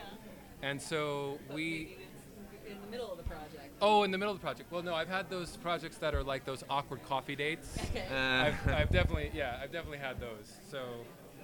and 0.62 0.82
so 0.82 1.38
But 1.48 1.56
we. 1.56 1.98
in 2.66 2.80
the 2.80 2.88
middle 2.90 3.12
of 3.12 3.18
the 3.18 3.24
project. 3.24 3.74
Oh, 3.82 4.04
in 4.04 4.12
the 4.12 4.18
middle 4.18 4.34
of 4.34 4.40
the 4.40 4.44
project. 4.46 4.72
Well, 4.72 4.84
no, 4.84 4.94
I've 4.96 5.10
had 5.10 5.30
those 5.30 5.58
projects 5.58 5.98
that 5.98 6.16
are 6.16 6.24
like 6.24 6.46
those 6.46 6.64
awkward 6.70 7.04
coffee 7.04 7.36
dates. 7.36 7.78
Okay. 7.90 8.06
Uh, 8.10 8.46
I've, 8.46 8.68
I've 8.74 8.90
definitely, 8.90 9.32
yeah, 9.34 9.60
I've 9.62 9.74
definitely 9.74 9.98
had 9.98 10.22
those. 10.22 10.48
So, 10.72 10.78
So, 10.78 10.84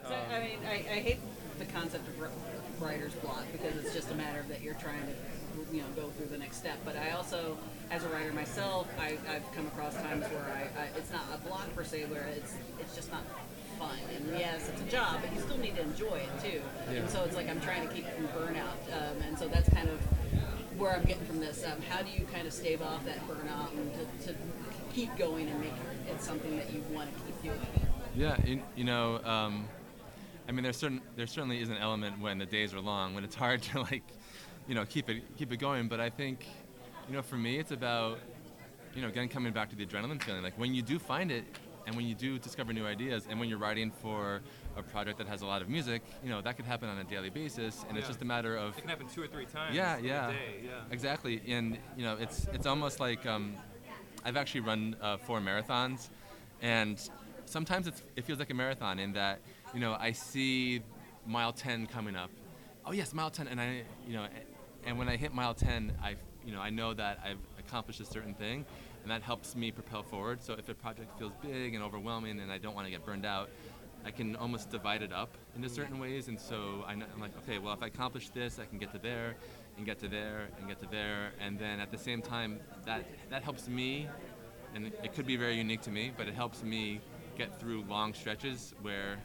um, 0.06 0.13
I 0.34 0.39
mean, 0.39 0.60
I, 0.68 0.74
I 0.74 1.00
hate 1.00 1.20
the 1.58 1.65
concept 1.65 2.08
of 2.08 2.82
writer's 2.82 3.13
block 3.15 3.44
because 3.51 3.75
it's 3.77 3.94
just 3.94 4.12
a 4.12 4.15
matter 4.15 4.39
of 4.39 4.48
that 4.50 4.62
you're 4.62 4.75
trying 4.75 5.01
to, 5.01 5.75
you 5.75 5.82
know, 5.82 5.88
go 5.96 6.10
through 6.10 6.27
the 6.27 6.38
next 6.38 6.58
step. 6.58 6.77
But 6.86 6.96
I 6.96 7.12
also, 7.12 7.58
as 7.91 8.03
a 8.03 8.10
writer 8.10 8.32
myself, 8.34 8.88
I, 9.00 9.18
I've 9.29 9.51
come 9.53 9.68
across 9.68 9.96
times 9.96 10.25
where 10.27 10.46
I, 10.56 10.82
I, 10.82 10.86
it's 10.98 11.12
not 11.12 11.24
a 11.34 11.38
block 11.48 11.74
per 11.75 11.84
se, 11.84 12.06
where 12.06 12.27
it's 12.36 12.56
it's 12.79 12.96
just 12.96 13.12
not 13.12 13.24
fun. 13.77 13.98
And 14.15 14.38
yes, 14.38 14.70
it's 14.70 14.82
a 14.82 14.86
job, 14.86 15.20
but 15.22 15.34
you 15.34 15.41
still 15.41 15.58
need 15.58 15.75
to 15.75 15.82
enjoy 15.82 16.22
it 16.22 16.44
too. 16.44 16.62
Yeah. 16.91 17.00
And 17.00 17.10
so 17.10 17.24
it's 17.24 17.36
like 17.36 17.50
I'm 17.50 17.62
trying 17.62 17.88
to 17.88 17.94
keep 17.94 18.06
from 18.08 18.27
burnout. 18.27 18.79
Um, 18.91 19.22
and 19.27 19.38
so 19.38 19.48
that's 19.48 19.70
kind 19.70 19.89
of 19.89 20.00
where 20.79 20.96
I'm 20.96 21.03
getting 21.03 21.25
from 21.25 21.39
this. 21.39 21.65
Um, 21.65 21.82
how 21.89 22.01
do 22.01 22.10
you 22.12 22.25
kind 22.34 22.48
of 22.48 22.53
stave 22.53 22.82
off 22.82 23.03
that 23.06 23.20
burnout 23.27 23.72
and 23.74 23.91
to, 24.22 24.27
to 24.27 24.36
keep 24.94 25.15
going 25.18 25.50
and 25.50 25.60
make 25.60 25.74
it 26.10 26.22
something 26.22 26.56
that 26.58 26.72
you 26.72 26.84
want 26.94 27.10
to 27.13 27.22
keep 27.24 27.44
doing? 27.44 27.60
Yeah, 28.15 28.38
you, 28.46 28.62
you 28.75 28.84
know, 28.86 29.20
um, 29.24 29.68
I 30.50 30.51
mean, 30.51 30.63
there's 30.63 30.77
certain 30.77 31.00
there 31.15 31.27
certainly 31.27 31.62
is 31.62 31.70
an 31.70 31.77
element 31.77 32.20
when 32.20 32.39
the 32.39 32.46
days 32.46 32.74
are 32.74 32.79
long 32.79 33.13
when 33.13 33.24
it's 33.24 33.36
hard 33.36 33.62
to 33.62 33.82
like, 33.82 34.01
you 34.68 34.74
know, 34.74 34.84
keep 34.84 35.08
it 35.08 35.22
keep 35.38 35.53
it 35.53 35.58
going. 35.58 35.88
But 35.88 36.00
I 36.00 36.10
think, 36.10 36.44
you 37.08 37.15
know, 37.15 37.22
for 37.22 37.36
me, 37.36 37.60
it's 37.60 37.72
about, 37.72 38.18
you 38.96 39.03
know, 39.03 39.10
again 39.10 39.29
coming 39.29 39.53
back 39.53 39.70
to 39.70 39.75
the 39.75 39.86
adrenaline 39.86 40.22
feeling. 40.24 40.41
Like 40.41 40.58
when 40.58 40.74
you 40.74 40.82
do 40.82 40.98
find 40.98 41.32
it, 41.32 41.46
and 41.86 41.96
when 41.96 42.08
you 42.08 42.15
do 42.15 42.39
discover 42.39 42.74
new 42.74 42.88
ideas, 42.88 43.27
and 43.29 43.39
when 43.39 43.48
you're 43.48 43.60
writing 43.60 43.91
for 43.91 44.41
a 44.75 44.82
project 44.82 45.20
that 45.20 45.27
has 45.27 45.44
a 45.44 45.46
lot 45.46 45.62
of 45.62 45.70
music, 45.70 46.01
you 46.24 46.29
know, 46.32 46.41
that 46.41 46.56
could 46.56 46.65
happen 46.65 46.89
on 46.89 46.98
a 46.98 47.03
daily 47.03 47.29
basis, 47.29 47.86
and 47.88 47.96
it's 47.96 48.08
just 48.08 48.22
a 48.24 48.25
matter 48.25 48.58
of 48.58 48.75
it 48.75 48.82
can 48.82 48.89
happen 48.89 49.08
two 49.08 49.22
or 49.22 49.27
three 49.27 49.46
times. 49.46 49.75
yeah, 49.75 50.00
yeah, 50.00 50.32
day, 50.32 50.62
yeah. 50.65 50.72
exactly. 50.89 51.44
And 51.48 51.77
you 51.96 52.03
know, 52.03 52.18
it's 52.20 52.48
it's 52.53 52.65
almost 52.65 53.00
like 53.00 53.24
um, 53.27 53.56
I've 54.25 54.36
actually 54.36 54.62
run 54.62 54.96
uh, 55.00 55.18
four 55.18 55.39
marathons, 55.41 56.10
and 56.60 57.00
sometimes 57.46 57.88
it's, 57.88 58.01
it 58.15 58.25
feels 58.25 58.39
like 58.39 58.50
a 58.50 58.56
marathon 58.56 58.98
in 58.98 59.13
that 59.13 59.39
you 59.74 59.80
know 59.80 59.96
I 60.00 60.12
see 60.12 60.82
mile 61.26 61.54
10 61.54 61.88
coming 61.88 62.16
up. 62.16 62.32
Oh 62.86 62.92
yes, 62.92 63.14
mile 63.14 63.30
10, 63.30 63.48
and 63.48 63.60
I 63.60 63.84
you 64.08 64.14
know, 64.14 64.28
and 64.86 64.98
when 64.98 65.10
I 65.10 65.16
hit 65.16 65.34
mile 65.34 65.54
10, 65.54 65.94
I 66.02 66.16
you 66.46 66.54
know 66.54 66.62
I 66.62 66.70
know 66.70 66.94
that 66.94 67.20
I've 67.24 67.38
accomplished 67.60 68.00
a 68.00 68.06
certain 68.06 68.34
thing, 68.34 68.66
and 69.04 69.12
that 69.12 69.22
helps 69.22 69.56
me 69.56 69.72
propel 69.72 70.04
forward. 70.04 70.42
So 70.42 70.53
if 70.53 70.70
a 70.70 70.74
project 70.74 71.18
feels 71.20 71.34
big 71.42 71.75
and 71.75 71.84
overwhelming, 71.84 72.40
and 72.40 72.51
I 72.51 72.58
don't 72.58 72.75
want 72.75 72.88
to 72.88 72.92
get 72.92 73.05
burned 73.05 73.25
out. 73.25 73.50
I 74.05 74.12
can 74.12 74.38
almost 74.38 74.70
divide 74.70 75.01
it 75.01 75.12
up 75.12 75.36
into 75.58 75.68
mm-hmm. 75.68 75.75
certain 75.75 76.00
ways, 76.00 76.29
and 76.29 76.40
so 76.40 76.86
I'm 76.88 77.03
like, 77.20 77.38
okay, 77.40 77.60
well, 77.60 77.74
if 77.74 77.84
I 77.84 77.88
accomplish 77.88 78.29
this, 78.29 78.58
I 78.58 78.64
can 78.64 78.77
get 78.77 78.94
to 78.94 78.98
there, 78.98 79.36
and 79.75 79.86
get 79.86 80.00
to 80.00 80.08
there, 80.08 80.48
and 80.58 80.70
get 80.70 80.79
to 80.79 80.88
there, 80.90 81.34
and 81.38 81.60
then 81.60 81.82
at 81.82 81.92
the 81.92 81.98
same 81.98 82.22
time, 82.22 82.62
that 82.86 83.03
that 83.29 83.44
helps 83.44 83.68
me, 83.68 84.08
and 84.74 84.86
it 84.86 85.14
could 85.14 85.27
be 85.27 85.36
very 85.36 85.58
unique 85.58 85.82
to 85.82 85.92
me, 85.92 86.14
but 86.16 86.29
it 86.29 86.34
helps 86.34 86.64
me 86.64 87.01
get 87.38 87.60
through 87.60 87.84
long 87.90 88.14
stretches 88.14 88.74
where 88.82 89.18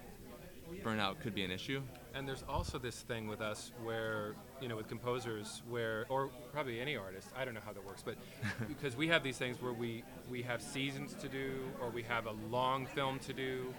burnout 0.83 1.21
could 1.21 1.35
be 1.35 1.45
an 1.45 1.51
issue. 1.51 1.83
And 2.15 2.29
there's 2.29 2.45
also 2.49 2.79
this 2.79 3.01
thing 3.01 3.27
with 3.27 3.41
us 3.41 3.73
where, 3.83 4.35
you 4.61 4.69
know, 4.69 4.77
with 4.77 4.89
composers, 4.89 5.63
where, 5.69 6.07
or 6.09 6.31
probably 6.53 6.81
any 6.81 6.97
artist, 6.97 7.29
I 7.37 7.45
don't 7.45 7.55
know 7.55 7.61
how 7.65 7.73
that 7.73 7.85
works, 7.85 8.03
but 8.05 8.17
because 8.69 8.97
we 8.97 9.09
have 9.09 9.23
these 9.23 9.37
things 9.37 9.61
where 9.61 9.73
we, 9.73 10.05
we 10.31 10.43
have 10.43 10.63
seasons 10.63 11.15
to 11.15 11.29
do, 11.29 11.55
or 11.81 11.91
we 11.91 12.03
have 12.05 12.27
a 12.27 12.35
long 12.51 12.87
film 12.87 13.19
to 13.21 13.33
do, 13.33 13.75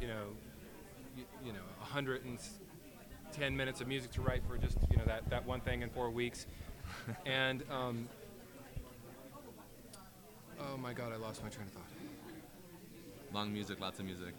you 0.00 0.08
know, 0.08 0.28
you, 1.16 1.24
you 1.44 1.52
know, 1.52 1.60
110 1.80 3.56
minutes 3.56 3.80
of 3.80 3.88
music 3.88 4.10
to 4.12 4.22
write 4.22 4.42
for 4.48 4.56
just, 4.56 4.78
you 4.90 4.96
know, 4.96 5.04
that, 5.04 5.28
that 5.28 5.44
one 5.44 5.60
thing 5.60 5.82
in 5.82 5.90
four 5.90 6.10
weeks. 6.10 6.46
and, 7.26 7.62
um, 7.70 8.08
oh 10.60 10.76
my 10.76 10.92
God, 10.92 11.12
I 11.12 11.16
lost 11.16 11.42
my 11.42 11.50
train 11.50 11.66
of 11.66 11.72
thought. 11.72 11.82
Long 13.34 13.52
music, 13.52 13.80
lots 13.80 13.98
of 13.98 14.06
music. 14.06 14.34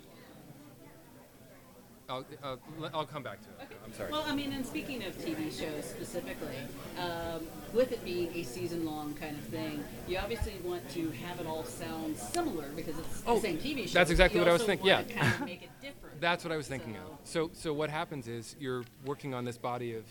I'll, 2.09 2.25
I'll, 2.43 2.59
I'll 2.93 3.05
come 3.05 3.21
back 3.23 3.39
to 3.41 3.49
it. 3.63 3.77
I'm 3.85 3.93
sorry. 3.93 4.11
Well, 4.11 4.23
I 4.25 4.33
mean, 4.33 4.53
and 4.53 4.65
speaking 4.65 5.03
of 5.03 5.17
TV 5.17 5.45
shows 5.51 5.83
specifically, 5.85 6.55
um, 6.99 7.45
with 7.73 7.91
it 7.91 8.03
being 8.05 8.29
a 8.33 8.43
season-long 8.43 9.13
kind 9.15 9.37
of 9.37 9.43
thing, 9.45 9.83
you 10.07 10.17
obviously 10.17 10.53
want 10.63 10.89
to 10.91 11.11
have 11.11 11.39
it 11.39 11.45
all 11.47 11.65
sound 11.65 12.17
similar 12.17 12.69
because 12.75 12.97
it's 12.97 13.23
Oh, 13.27 13.35
the 13.35 13.41
same 13.41 13.57
TV 13.57 13.87
show. 13.87 13.93
that's 13.99 14.09
exactly 14.11 14.39
what 14.39 14.47
I 14.47 14.53
was 14.53 14.63
thinking, 14.63 14.87
wanna 14.89 15.05
yeah. 15.09 15.21
kind 15.21 15.33
of 15.33 15.45
make 15.45 15.63
it 15.63 15.69
different. 15.81 16.21
That's 16.21 16.43
what 16.45 16.53
I 16.53 16.57
was 16.57 16.67
thinking 16.67 16.95
of. 16.95 17.03
So, 17.25 17.49
so 17.53 17.73
what 17.73 17.89
happens 17.89 18.27
is 18.27 18.55
you're 18.59 18.83
working 19.05 19.33
on 19.33 19.43
this 19.43 19.57
body 19.57 19.95
of, 19.95 20.05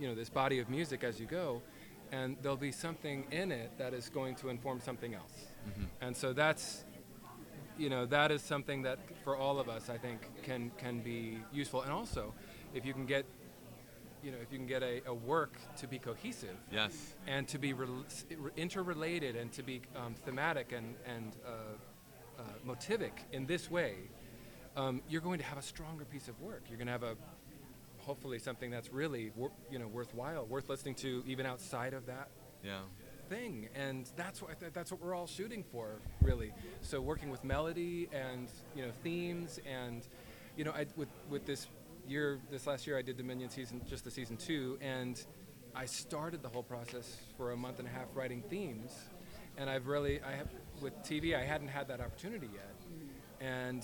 you 0.00 0.08
know, 0.08 0.14
this 0.14 0.30
body 0.30 0.60
of 0.60 0.70
music 0.70 1.04
as 1.04 1.20
you 1.20 1.26
go, 1.26 1.60
and 2.10 2.36
there'll 2.42 2.56
be 2.56 2.72
something 2.72 3.24
in 3.30 3.52
it 3.52 3.70
that 3.78 3.92
is 3.92 4.08
going 4.08 4.34
to 4.36 4.48
inform 4.48 4.80
something 4.80 5.14
else. 5.14 5.46
And 6.00 6.16
so 6.16 6.32
that's, 6.32 6.84
you 7.82 7.90
know, 7.90 8.06
that 8.06 8.30
is 8.30 8.42
something 8.42 8.82
that 8.82 8.98
for 9.24 9.36
all 9.36 9.58
of 9.58 9.68
us, 9.68 9.90
I 9.90 9.98
think, 9.98 10.20
can 10.44 10.70
can 10.78 11.00
be 11.00 11.38
useful. 11.52 11.82
And 11.82 11.90
also, 11.92 12.32
if 12.74 12.86
you 12.86 12.92
can 12.94 13.06
get, 13.06 13.24
you 14.22 14.30
know, 14.30 14.38
if 14.40 14.52
you 14.52 14.58
can 14.58 14.68
get 14.68 14.82
a, 14.84 15.02
a 15.06 15.12
work 15.14 15.54
to 15.80 15.86
be 15.88 15.98
cohesive 15.98 16.56
Yes. 16.70 16.92
and 17.26 17.48
to 17.48 17.58
be 17.58 17.72
rel- 17.72 18.04
s- 18.06 18.24
r- 18.42 18.52
interrelated 18.56 19.34
and 19.34 19.50
to 19.52 19.62
be 19.64 19.82
um, 19.96 20.14
thematic 20.24 20.70
and, 20.72 20.94
and 21.04 21.32
uh, 21.44 21.50
uh, 22.38 22.42
motivic 22.64 23.12
in 23.32 23.46
this 23.46 23.68
way, 23.70 23.94
um, 24.76 25.02
you're 25.08 25.20
going 25.28 25.38
to 25.40 25.44
have 25.44 25.58
a 25.58 25.62
stronger 25.62 26.04
piece 26.04 26.28
of 26.28 26.40
work. 26.40 26.62
You're 26.68 26.78
going 26.78 26.86
to 26.86 26.92
have 26.92 27.02
a 27.02 27.16
hopefully 27.98 28.38
something 28.38 28.70
that's 28.70 28.92
really 28.92 29.32
wor- 29.36 29.50
you 29.72 29.78
know 29.80 29.88
worthwhile, 29.88 30.46
worth 30.46 30.68
listening 30.68 30.94
to 30.96 31.22
even 31.26 31.46
outside 31.46 31.94
of 31.94 32.06
that 32.06 32.28
Yeah. 32.64 32.82
Thing. 33.32 33.68
And 33.74 34.10
that's 34.16 34.42
what 34.42 34.50
that's 34.74 34.90
what 34.90 35.00
we're 35.00 35.14
all 35.14 35.26
shooting 35.26 35.64
for, 35.72 36.00
really. 36.20 36.52
So 36.82 37.00
working 37.00 37.30
with 37.30 37.44
melody 37.44 38.08
and 38.12 38.48
you 38.76 38.82
know 38.84 38.92
themes 39.02 39.58
and 39.66 40.02
you 40.56 40.64
know 40.64 40.72
I, 40.72 40.86
with 40.96 41.08
with 41.30 41.46
this 41.46 41.66
year, 42.06 42.38
this 42.50 42.66
last 42.66 42.86
year 42.86 42.98
I 42.98 43.02
did 43.02 43.16
Dominion 43.16 43.48
season, 43.48 43.80
just 43.88 44.04
the 44.04 44.10
season 44.10 44.36
two, 44.36 44.78
and 44.80 45.24
I 45.74 45.86
started 45.86 46.42
the 46.42 46.48
whole 46.48 46.62
process 46.62 47.16
for 47.36 47.52
a 47.52 47.56
month 47.56 47.78
and 47.78 47.88
a 47.88 47.90
half 47.90 48.08
writing 48.14 48.42
themes, 48.50 48.92
and 49.56 49.70
I've 49.70 49.86
really 49.86 50.20
I 50.22 50.32
have 50.32 50.48
with 50.80 50.94
TV 51.02 51.34
I 51.34 51.44
hadn't 51.44 51.68
had 51.68 51.88
that 51.88 52.00
opportunity 52.00 52.48
yet, 52.52 52.74
and 53.40 53.82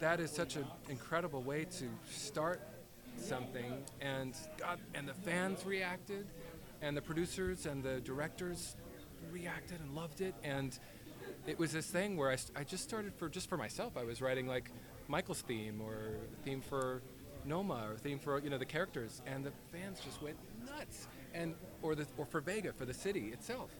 that 0.00 0.18
is 0.18 0.30
such 0.30 0.56
an 0.56 0.66
incredible 0.88 1.42
way 1.42 1.66
to 1.78 1.84
start 2.10 2.60
something 3.18 3.84
and 4.00 4.34
God 4.56 4.78
and 4.94 5.06
the 5.06 5.12
fans 5.12 5.66
reacted 5.66 6.26
and 6.82 6.96
the 6.96 7.02
producers 7.02 7.66
and 7.66 7.82
the 7.82 8.00
directors 8.00 8.76
reacted 9.30 9.80
and 9.80 9.94
loved 9.94 10.20
it 10.20 10.34
and 10.42 10.78
it 11.46 11.58
was 11.58 11.72
this 11.72 11.86
thing 11.86 12.16
where 12.16 12.30
I, 12.30 12.36
I 12.56 12.64
just 12.64 12.84
started 12.84 13.12
for 13.14 13.28
just 13.28 13.48
for 13.48 13.56
myself 13.56 13.96
I 13.96 14.04
was 14.04 14.20
writing 14.22 14.46
like 14.46 14.70
Michael's 15.08 15.42
theme 15.42 15.80
or 15.80 15.96
theme 16.44 16.60
for 16.60 17.02
Noma 17.44 17.86
or 17.90 17.96
theme 17.96 18.18
for 18.18 18.38
you 18.40 18.50
know 18.50 18.58
the 18.58 18.64
characters 18.64 19.22
and 19.26 19.44
the 19.44 19.52
fans 19.72 20.00
just 20.00 20.22
went 20.22 20.36
nuts 20.66 21.06
and 21.34 21.54
or 21.82 21.94
the 21.94 22.06
or 22.16 22.24
for 22.26 22.40
Vega 22.40 22.72
for 22.72 22.84
the 22.84 22.94
city 22.94 23.28
itself 23.28 23.70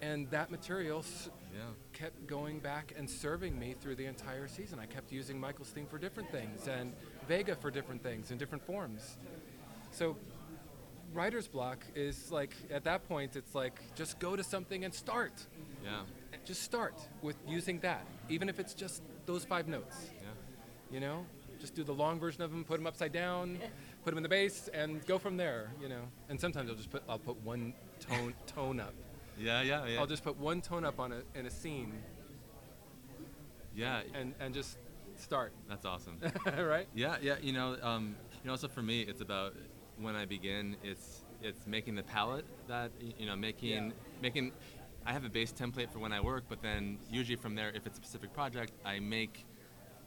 and 0.00 0.28
that 0.30 0.50
material 0.50 1.00
s- 1.00 1.30
Yeah. 1.54 1.60
kept 1.92 2.26
going 2.26 2.58
back 2.58 2.92
and 2.96 3.08
serving 3.08 3.58
me 3.58 3.74
through 3.80 3.94
the 3.96 4.06
entire 4.06 4.48
season. 4.48 4.78
I 4.80 4.86
kept 4.86 5.12
using 5.12 5.38
Michael's 5.38 5.68
theme 5.68 5.86
for 5.86 5.98
different 5.98 6.30
things 6.32 6.66
and 6.66 6.92
Vega 7.28 7.54
for 7.54 7.70
different 7.70 8.02
things 8.02 8.30
in 8.32 8.38
different 8.38 8.64
forms. 8.66 9.18
So 9.92 10.16
writer's 11.12 11.48
block 11.48 11.78
is 11.94 12.30
like 12.30 12.54
at 12.70 12.84
that 12.84 13.06
point 13.08 13.36
it's 13.36 13.54
like 13.54 13.80
just 13.94 14.18
go 14.18 14.36
to 14.36 14.42
something 14.42 14.84
and 14.84 14.92
start. 14.92 15.32
Yeah. 15.84 16.00
Just 16.44 16.62
start 16.62 16.94
with 17.20 17.36
using 17.46 17.78
that, 17.80 18.04
even 18.28 18.48
if 18.48 18.58
it's 18.58 18.74
just 18.74 19.02
those 19.26 19.44
five 19.44 19.68
notes. 19.68 20.10
Yeah. 20.20 20.28
You 20.94 21.00
know, 21.00 21.26
just 21.60 21.74
do 21.74 21.84
the 21.84 21.94
long 21.94 22.18
version 22.18 22.42
of 22.42 22.50
them, 22.50 22.64
put 22.64 22.78
them 22.78 22.86
upside 22.86 23.12
down, 23.12 23.58
put 24.04 24.10
them 24.10 24.18
in 24.18 24.22
the 24.22 24.28
bass, 24.28 24.68
and 24.74 25.04
go 25.06 25.18
from 25.18 25.36
there. 25.36 25.70
You 25.80 25.88
know, 25.88 26.02
and 26.28 26.40
sometimes 26.40 26.70
I'll 26.70 26.76
just 26.76 26.90
put 26.90 27.02
I'll 27.08 27.18
put 27.18 27.40
one 27.42 27.74
tone 28.00 28.34
tone 28.46 28.80
up. 28.80 28.94
Yeah. 29.38 29.62
Yeah. 29.62 29.86
Yeah. 29.86 30.00
I'll 30.00 30.06
just 30.06 30.24
put 30.24 30.36
one 30.38 30.60
tone 30.60 30.84
up 30.84 30.98
on 30.98 31.12
a 31.12 31.22
in 31.38 31.46
a 31.46 31.50
scene 31.50 31.92
yeah. 33.74 34.02
and 34.14 34.34
and 34.40 34.54
just 34.54 34.78
start, 35.16 35.52
That's 35.68 35.84
awesome. 35.84 36.18
right? 36.58 36.86
Yeah, 36.94 37.16
yeah. 37.20 37.36
You 37.40 37.52
know, 37.52 37.76
um, 37.82 38.16
you 38.42 38.46
know. 38.46 38.52
Also 38.52 38.68
for 38.68 38.82
me, 38.82 39.02
it's 39.02 39.20
about 39.20 39.54
when 40.02 40.16
I 40.16 40.24
begin. 40.26 40.76
It's 40.82 41.24
it's 41.40 41.66
making 41.66 41.94
the 41.96 42.02
palette 42.02 42.44
that 42.68 42.90
you 43.18 43.26
know, 43.26 43.36
making 43.36 43.86
Yeah. 43.86 43.90
making. 44.20 44.52
I 45.04 45.12
have 45.12 45.24
a 45.24 45.28
base 45.28 45.52
template 45.52 45.90
for 45.90 45.98
when 45.98 46.12
I 46.12 46.20
work, 46.20 46.44
but 46.48 46.62
then 46.62 46.98
usually 47.10 47.34
from 47.36 47.56
there, 47.56 47.70
if 47.70 47.86
it's 47.86 47.98
a 47.98 48.02
specific 48.02 48.32
project, 48.32 48.72
I 48.84 49.00
make. 49.00 49.44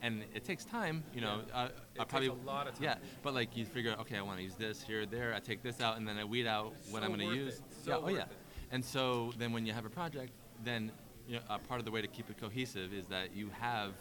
And 0.01 0.23
it 0.34 0.43
takes 0.43 0.63
time, 0.65 1.03
you 1.13 1.21
know. 1.21 1.41
Yeah. 1.47 1.58
Uh, 1.58 1.65
It 1.95 2.01
I 2.01 2.03
takes 2.05 2.27
a 2.27 2.34
lot 2.45 2.67
of 2.67 2.75
time. 2.75 2.84
Yeah, 2.84 2.95
but 3.23 3.34
like 3.34 3.58
you 3.58 3.65
figure, 3.65 3.95
okay, 4.01 4.17
I 4.17 4.21
want 4.21 4.38
to 4.38 4.43
use 4.43 4.55
this 4.55 4.81
here, 4.84 5.05
there. 5.05 5.34
I 5.34 5.39
take 5.39 5.63
this 5.63 5.81
out, 5.81 5.97
and 5.97 6.08
then 6.08 6.17
I 6.17 6.23
weed 6.23 6.45
out 6.47 6.73
what 6.91 7.01
So 7.01 7.05
I'm 7.05 7.15
going 7.15 7.29
to 7.29 7.36
use. 7.36 7.62
so 7.84 7.91
yeah, 7.91 8.05
oh 8.05 8.10
yeah. 8.10 8.21
it. 8.23 8.27
And 8.71 8.84
so 8.86 9.31
then 9.38 9.51
when 9.51 9.65
you 9.65 9.73
have 9.73 9.86
a 9.86 9.89
project, 9.89 10.31
then 10.63 10.91
you 11.27 11.36
know, 11.38 11.41
uh, 11.49 11.58
part 11.58 11.79
of 11.79 11.86
the 11.86 11.91
way 11.91 12.01
to 12.01 12.08
keep 12.08 12.29
it 12.29 12.38
cohesive 12.39 12.93
is 12.93 13.08
that 13.08 13.36
you 13.36 13.49
have 13.60 13.93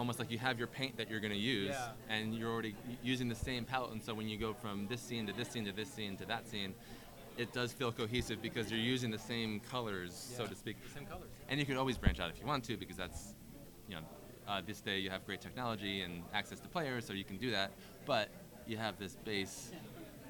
almost 0.00 0.18
like 0.18 0.30
you 0.30 0.38
have 0.38 0.58
your 0.58 0.66
paint 0.66 0.96
that 0.96 1.10
you're 1.10 1.20
going 1.20 1.32
to 1.32 1.38
use 1.38 1.68
Yeah. 1.74 1.88
and 2.08 2.34
you're 2.34 2.50
already 2.50 2.74
using 3.02 3.28
the 3.28 3.34
same 3.34 3.66
palette 3.66 3.92
and 3.92 4.02
so 4.02 4.14
when 4.14 4.28
you 4.28 4.38
go 4.38 4.54
from 4.54 4.86
this 4.88 5.00
scene 5.02 5.26
to 5.26 5.32
this 5.34 5.48
scene 5.48 5.66
to 5.66 5.72
this 5.72 5.90
scene 5.92 6.16
to 6.16 6.24
that 6.24 6.48
scene 6.48 6.74
it 7.36 7.52
does 7.52 7.70
feel 7.72 7.92
cohesive 7.92 8.40
because 8.40 8.70
you're 8.70 8.80
using 8.80 9.10
the 9.10 9.18
same 9.18 9.60
colors 9.70 10.12
so 10.36 10.46
to 10.46 10.54
speak 10.54 10.76
The 10.82 10.94
same 11.00 11.06
colors. 11.06 11.28
and 11.50 11.60
you 11.60 11.66
can 11.66 11.76
always 11.76 11.98
branch 11.98 12.18
out 12.18 12.30
if 12.30 12.40
you 12.40 12.46
want 12.46 12.64
to 12.64 12.78
because 12.78 12.96
that's 12.96 13.34
you 13.88 13.96
know 13.96 14.00
uh, 14.48 14.62
this 14.66 14.80
day 14.80 14.98
you 14.98 15.10
have 15.10 15.24
great 15.26 15.42
technology 15.42 16.00
and 16.00 16.22
access 16.32 16.58
to 16.60 16.68
players 16.68 17.04
so 17.04 17.12
you 17.12 17.24
can 17.24 17.36
do 17.36 17.50
that 17.50 17.70
but 18.06 18.30
you 18.66 18.78
have 18.78 18.98
this 18.98 19.16
base 19.26 19.70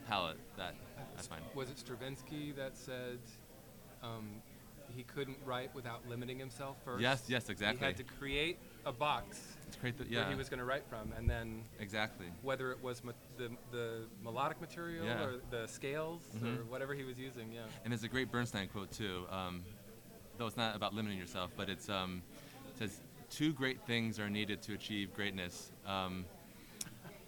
palette 0.09 0.39
that 0.57 0.75
that's 1.15 1.29
fine 1.29 1.43
Was 1.55 1.71
it 1.71 1.79
Stravinsky 1.79 2.51
that 2.57 2.77
said 2.77 3.21
um, 4.03 4.27
he 4.97 5.05
couldn't 5.05 5.39
write 5.47 5.73
without 5.77 6.01
limiting 6.09 6.39
himself 6.39 6.77
first? 6.85 7.01
Yes, 7.01 7.23
yes, 7.29 7.49
exactly. 7.49 7.67
He 7.67 7.71
exactly. 7.73 7.87
had 7.87 7.97
to 7.99 8.19
create 8.19 8.59
a 8.87 8.93
box 8.93 9.41
it's 9.69 9.77
great 9.77 9.97
that 9.99 10.11
where 10.11 10.29
he 10.29 10.35
was 10.35 10.49
going 10.49 10.59
to 10.59 10.65
write 10.65 10.85
from, 10.89 11.13
and 11.17 11.31
then 11.31 11.63
exactly 11.79 12.27
whether 12.43 12.73
it 12.73 12.83
was 12.83 13.05
ma- 13.05 13.13
the 13.39 13.51
the 13.71 14.03
melodic 14.25 14.61
material 14.61 15.05
Yeah. 15.05 15.23
or 15.25 15.35
the 15.51 15.67
scales 15.69 16.23
or 16.43 16.47
Mhm. 16.49 16.67
whatever 16.67 16.93
he 16.95 17.05
was 17.05 17.19
using. 17.19 17.53
Yeah. 17.53 17.61
And 17.85 17.93
there's 17.93 18.03
a 18.03 18.09
great 18.09 18.33
Bernstein 18.33 18.67
quote 18.69 18.91
too. 18.91 19.27
Um, 19.31 19.65
though 20.39 20.47
it's 20.49 20.57
not 20.57 20.75
about 20.75 20.93
limiting 20.95 21.19
yourself, 21.19 21.53
but 21.57 21.69
it's 21.71 21.89
um, 21.89 22.23
it 22.69 22.79
says 22.79 23.01
two 23.29 23.53
great 23.53 23.81
things 23.87 24.19
are 24.19 24.29
needed 24.29 24.61
to 24.63 24.75
achieve 24.75 25.15
greatness: 25.15 25.71
um, 25.87 26.25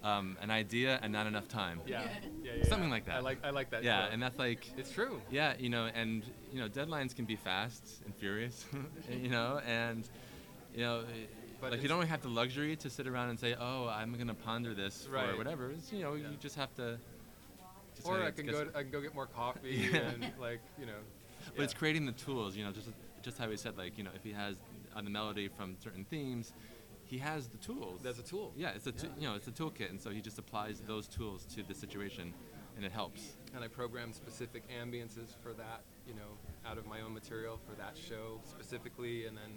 um, 0.03 0.37
an 0.41 0.51
idea 0.51 0.99
and 1.01 1.13
not 1.13 1.27
enough 1.27 1.47
time. 1.47 1.79
Yeah. 1.87 2.01
yeah, 2.43 2.55
yeah 2.57 2.63
Something 2.65 2.89
yeah. 2.89 2.93
like 2.95 3.05
that. 3.05 3.15
I 3.15 3.19
like 3.21 3.45
I 3.45 3.49
like 3.51 3.69
that. 3.69 3.83
Yeah, 3.83 4.01
quote. 4.01 4.13
and 4.13 4.21
that's 4.21 4.37
like 4.37 4.67
it's 4.77 4.91
true. 4.91 5.21
yeah, 5.31 5.53
you 5.57 5.69
know, 5.69 5.85
and 5.85 6.25
you 6.51 6.59
know, 6.59 6.67
deadlines 6.67 7.15
can 7.15 7.23
be 7.23 7.37
fast 7.37 8.01
and 8.03 8.13
furious, 8.13 8.65
you 9.09 9.29
know, 9.29 9.61
and 9.65 10.09
you 10.75 10.81
know. 10.81 11.05
But 11.63 11.71
like 11.71 11.81
you 11.81 11.87
don't 11.87 12.05
have 12.07 12.21
the 12.21 12.27
luxury 12.27 12.75
to 12.75 12.89
sit 12.89 13.07
around 13.07 13.29
and 13.29 13.39
say, 13.39 13.55
"Oh, 13.57 13.87
I'm 13.87 14.13
gonna 14.17 14.33
ponder 14.33 14.73
this 14.73 15.07
Right. 15.09 15.29
for 15.31 15.37
whatever." 15.37 15.71
It's, 15.71 15.93
you 15.93 16.01
know, 16.01 16.13
Yeah. 16.15 16.29
you 16.29 16.35
just 16.37 16.55
have 16.57 16.73
to. 16.75 16.99
just 17.95 18.05
Or 18.07 18.21
I 18.21 18.31
can 18.31 18.45
go 18.47 18.61
s- 18.63 18.67
I 18.75 18.81
can 18.81 18.91
go 18.91 18.99
get 19.01 19.15
more 19.15 19.27
coffee 19.27 19.69
Yeah. 19.93 19.99
and 20.09 20.33
like 20.39 20.59
you 20.77 20.85
know. 20.85 20.99
But 21.55 21.63
it's 21.63 21.73
creating 21.73 22.05
the 22.05 22.11
tools, 22.11 22.55
you 22.57 22.65
know, 22.65 22.71
just 22.73 22.89
just 23.21 23.37
how 23.37 23.49
he 23.49 23.55
said, 23.55 23.77
like, 23.77 23.97
you 23.97 24.03
know, 24.03 24.11
if 24.13 24.23
he 24.23 24.33
has 24.33 24.57
on 24.93 25.05
the 25.05 25.09
melody 25.09 25.47
from 25.47 25.77
certain 25.81 26.03
themes, 26.03 26.51
he 27.05 27.17
has 27.19 27.47
the 27.47 27.57
tools. 27.57 28.01
There's 28.03 28.19
a 28.19 28.23
tool. 28.23 28.51
yeah, 28.57 28.71
it's 28.71 28.87
a 28.87 28.91
t- 28.91 29.07
you 29.17 29.27
know, 29.29 29.35
it's 29.35 29.47
a 29.47 29.51
toolkit, 29.51 29.89
and 29.89 30.01
so 30.01 30.09
he 30.09 30.19
just 30.19 30.37
applies 30.39 30.81
those 30.81 31.07
tools 31.07 31.45
to 31.55 31.63
the 31.63 31.73
situation, 31.73 32.33
and 32.75 32.83
it 32.85 32.91
helps. 32.91 33.37
and 33.55 33.63
I 33.63 33.67
programmed 33.69 34.15
specific 34.15 34.63
ambiences 34.69 35.35
for 35.41 35.53
that, 35.53 35.83
you 36.07 36.13
know, 36.15 36.37
out 36.65 36.77
of 36.77 36.85
my 36.87 36.99
own 37.01 37.13
material 37.13 37.57
for 37.65 37.75
that 37.75 37.95
show 37.95 38.41
specifically, 38.43 39.25
and 39.27 39.37
then, 39.37 39.51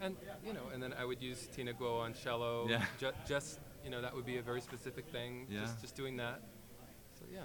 and 0.00 0.16
you 0.46 0.52
know, 0.52 0.62
and 0.72 0.82
then 0.82 0.92
I 0.98 1.04
would 1.04 1.20
use 1.22 1.48
Tina 1.54 1.72
Guo 1.72 2.00
on 2.00 2.14
cello. 2.14 2.66
Yeah. 2.68 2.84
Ju- 2.98 3.12
just 3.26 3.60
you 3.84 3.90
know, 3.90 4.00
that 4.02 4.14
would 4.14 4.26
be 4.26 4.38
a 4.38 4.42
very 4.42 4.60
specific 4.60 5.06
thing. 5.08 5.46
Yeah. 5.50 5.60
Just 5.60 5.80
just 5.80 5.94
doing 5.96 6.16
that. 6.18 6.40
So 7.18 7.24
yeah. 7.32 7.40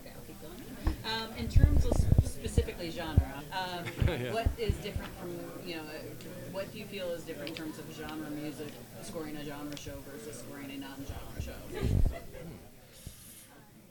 Okay, 0.00 0.12
I'll 0.14 0.22
keep 0.26 0.40
going. 0.40 0.62
Um, 1.04 1.36
in 1.36 1.48
terms 1.48 1.84
of 1.84 1.96
specifically 2.24 2.90
genre, 2.90 3.42
um, 3.52 3.84
Yeah. 4.08 4.32
what 4.32 4.46
is 4.58 4.74
different 4.76 5.10
from, 5.18 5.30
you 5.66 5.76
know, 5.76 5.82
uh, 5.82 6.52
what 6.52 6.70
do 6.72 6.78
you 6.78 6.84
feel 6.86 7.08
is 7.10 7.22
different 7.24 7.50
in 7.50 7.54
terms 7.56 7.78
of 7.78 7.84
genre 7.96 8.30
music, 8.30 8.68
scoring 9.02 9.36
a 9.36 9.44
genre 9.44 9.76
show 9.76 9.94
versus 10.10 10.38
scoring 10.38 10.70
a 10.70 10.76
non-genre 10.78 11.40
show? 11.40 11.52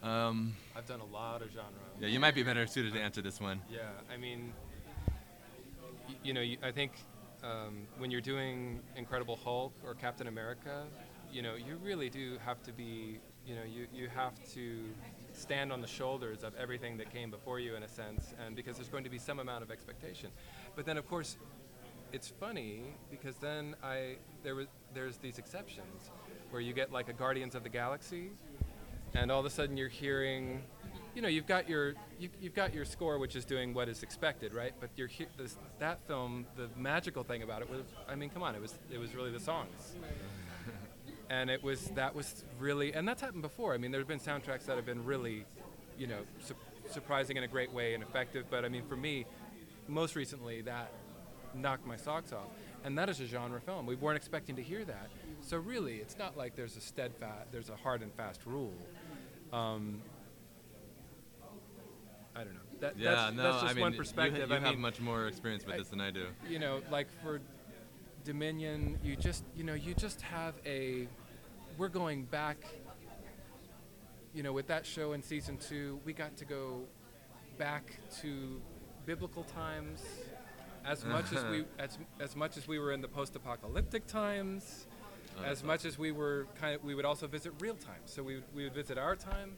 Um, 0.07 0.55
I've 0.75 0.87
done 0.87 1.01
a 1.01 1.05
lot 1.05 1.41
of 1.41 1.49
genre. 1.51 1.65
yeah, 1.99 2.07
you 2.07 2.19
might 2.19 2.35
be 2.35 2.43
better 2.43 2.65
suited 2.67 2.93
to 2.93 2.99
answer 3.01 3.21
this 3.21 3.41
one. 3.41 3.61
Yeah, 3.69 3.79
I 4.13 4.17
mean, 4.17 4.53
y- 6.07 6.15
you 6.23 6.33
know, 6.33 6.41
you, 6.41 6.57
I 6.63 6.71
think 6.71 6.91
um, 7.47 7.87
when 7.97 8.11
you're 8.11 8.21
doing 8.21 8.79
Incredible 8.95 9.37
Hulk 9.43 9.73
or 9.83 9.93
Captain 9.93 10.27
America, 10.27 10.83
you 11.31 11.41
know, 11.41 11.55
you 11.55 11.77
really 11.83 12.09
do 12.09 12.37
have 12.45 12.61
to 12.63 12.71
be, 12.71 13.19
you 13.45 13.55
know, 13.55 13.63
you, 13.63 13.87
you 13.93 14.09
have 14.09 14.33
to 14.53 14.83
stand 15.33 15.71
on 15.71 15.81
the 15.81 15.87
shoulders 15.87 16.43
of 16.43 16.53
everything 16.55 16.97
that 16.97 17.11
came 17.11 17.29
before 17.31 17.59
you 17.59 17.75
in 17.75 17.83
a 17.83 17.87
sense, 17.87 18.33
and 18.45 18.55
because 18.55 18.75
there's 18.75 18.89
going 18.89 19.03
to 19.03 19.09
be 19.09 19.17
some 19.17 19.39
amount 19.39 19.63
of 19.63 19.71
expectation. 19.71 20.29
But 20.75 20.85
then, 20.85 20.97
of 20.97 21.07
course, 21.07 21.37
it's 22.11 22.29
funny 22.39 22.83
because 23.11 23.35
then 23.35 23.75
I 23.83 24.15
there 24.43 24.55
was 24.55 24.67
there's 24.93 25.17
these 25.17 25.37
exceptions 25.37 26.09
where 26.51 26.61
you 26.61 26.73
get 26.73 26.91
like 26.91 27.09
a 27.09 27.13
Guardians 27.13 27.55
of 27.55 27.63
the 27.63 27.69
Galaxy, 27.69 28.31
and 29.13 29.31
all 29.31 29.39
of 29.39 29.45
a 29.45 29.49
sudden 29.49 29.75
you're 29.75 29.89
hearing, 29.89 30.63
you 31.17 31.23
know, 31.23 31.29
you've 31.29 31.47
got 31.47 31.67
your 31.67 31.95
you, 32.19 32.29
you've 32.39 32.53
got 32.53 32.75
your 32.75 32.85
score 32.85 33.17
which 33.17 33.35
is 33.35 33.43
doing 33.43 33.73
what 33.73 33.89
is 33.89 34.03
expected, 34.03 34.53
right? 34.53 34.73
But 34.79 34.91
you're 34.95 35.09
this, 35.35 35.57
that 35.79 35.99
film, 36.05 36.45
the 36.55 36.69
magical 36.77 37.23
thing 37.23 37.41
about 37.41 37.63
it 37.63 37.69
was, 37.71 37.81
I 38.07 38.13
mean, 38.13 38.29
come 38.29 38.43
on, 38.43 38.53
it 38.53 38.61
was 38.61 38.77
it 38.91 38.99
was 38.99 39.15
really 39.15 39.31
the 39.31 39.39
songs. 39.39 39.95
And 41.29 41.49
it 41.49 41.61
was 41.61 41.89
that 41.95 42.15
was 42.15 42.45
really, 42.57 42.93
and 42.93 43.05
that's 43.05 43.21
happened 43.21 43.41
before. 43.41 43.73
I 43.73 43.77
mean, 43.77 43.91
there 43.91 43.99
have 43.99 44.07
been 44.07 44.17
soundtracks 44.17 44.65
that 44.67 44.77
have 44.77 44.85
been 44.85 45.03
really, 45.03 45.43
you 45.97 46.07
know, 46.07 46.19
su- 46.39 46.55
surprising 46.89 47.35
in 47.35 47.43
a 47.43 47.49
great 47.49 47.73
way 47.73 47.95
and 47.95 48.01
effective. 48.01 48.45
But 48.49 48.63
I 48.63 48.69
mean, 48.69 48.83
for 48.87 48.95
me, 48.95 49.25
most 49.89 50.15
recently, 50.15 50.61
that 50.61 50.89
knocked 51.53 51.85
my 51.85 51.97
socks 51.97 52.31
off. 52.31 52.47
And 52.85 52.97
that 52.97 53.09
is 53.09 53.19
a 53.19 53.25
genre 53.25 53.59
film. 53.59 53.85
We 53.85 53.95
weren't 53.95 54.15
expecting 54.15 54.55
to 54.55 54.63
hear 54.63 54.85
that. 54.85 55.09
So 55.41 55.57
really, 55.57 55.95
it's 55.95 56.17
not 56.17 56.37
like 56.37 56.55
there's 56.55 56.77
a 56.77 56.81
steadfast, 56.81 57.51
there's 57.51 57.69
a 57.69 57.75
hard 57.75 58.03
and 58.03 58.13
fast 58.13 58.45
rule. 58.45 58.73
Um, 59.51 60.01
I 62.37 62.43
don't 62.43 62.53
know. 62.53 62.59
That, 62.81 62.97
Yeah, 62.97 63.11
that's, 63.11 63.35
no, 63.35 63.43
that's 63.43 63.55
just 63.61 63.71
I 63.71 63.73
mean, 63.73 63.81
one 63.81 63.91
you- 63.93 63.97
perspective. 63.97 64.49
You, 64.49 64.55
I 64.55 64.59
have 64.59 64.69
mean, 64.73 64.79
much 64.81 64.99
more 65.01 65.25
experience 65.27 65.65
with 65.65 65.75
I- 65.75 65.77
this 65.79 65.87
than 65.89 65.99
I 66.01 66.11
do. 66.11 66.27
you 66.47 66.59
know, 66.59 66.81
like 66.91 67.07
for 67.23 67.41
Dominion, 68.23 68.99
you 69.03 69.15
just, 69.15 69.43
you 69.55 69.63
know, 69.63 69.73
you 69.73 69.93
just 69.93 70.21
have 70.21 70.53
a. 70.65 71.07
We're 71.77 71.87
going 71.89 72.23
back. 72.25 72.57
You 74.33 74.43
know, 74.43 74.53
with 74.53 74.67
that 74.67 74.85
show 74.85 75.13
in 75.13 75.23
season 75.23 75.57
two, 75.57 75.99
we 76.05 76.13
got 76.13 76.35
to 76.37 76.45
go 76.45 76.81
back 77.57 77.99
to 78.21 78.61
biblical 79.05 79.43
times, 79.45 80.03
as 80.85 81.03
much 81.15 81.31
as 81.33 81.43
we 81.45 81.65
as 81.79 81.97
as 82.19 82.35
much 82.35 82.57
as 82.57 82.67
we 82.67 82.77
were 82.77 82.91
in 82.91 83.01
the 83.01 83.07
post-apocalyptic 83.07 84.05
times, 84.05 84.85
Oh, 85.39 85.43
as 85.43 85.63
much 85.63 85.85
as 85.85 85.97
we 85.97 86.11
were 86.11 86.47
kind 86.59 86.75
of. 86.75 86.83
We 86.83 86.93
would 86.95 87.05
also 87.05 87.25
visit 87.27 87.53
real 87.59 87.75
time, 87.75 88.01
so 88.05 88.21
we 88.21 88.43
we 88.53 88.63
would 88.65 88.73
visit 88.75 88.97
our 88.97 89.15
time, 89.15 89.55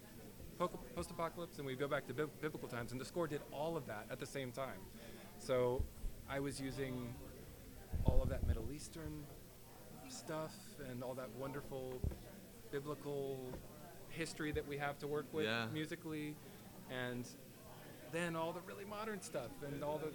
po- 0.60 0.80
post-apocalypse, 0.96 1.58
and 1.58 1.66
we'd 1.66 1.80
go 1.80 1.88
back 1.88 2.06
to 2.08 2.14
biblical 2.14 2.68
times, 2.68 2.92
and 2.92 3.00
the 3.02 3.06
score 3.06 3.28
did 3.28 3.42
all 3.52 3.76
of 3.78 3.86
that 3.88 4.06
at 4.12 4.20
the 4.20 4.26
same 4.26 4.52
time. 4.52 4.80
So 5.40 5.82
I 6.30 6.40
was 6.40 6.60
using 6.60 7.14
all 8.04 8.22
of 8.22 8.30
that 8.30 8.46
Middle 8.46 8.72
Eastern 8.72 9.24
stuff 10.10 10.54
and 10.92 11.04
all 11.04 11.14
that 11.16 11.30
wonderful 11.40 11.94
biblical 12.72 13.40
history 14.10 14.52
that 14.52 14.68
we 14.68 14.78
have 14.78 14.98
to 15.00 15.08
work 15.08 15.26
with 15.32 15.46
Yeah. 15.46 15.68
musically, 15.74 16.36
and 16.92 17.28
then 18.12 18.36
all 18.36 18.52
the 18.54 18.62
really 18.62 18.86
modern 18.86 19.22
stuff 19.22 19.52
and 19.66 19.84
all 19.84 19.98
the 19.98 20.12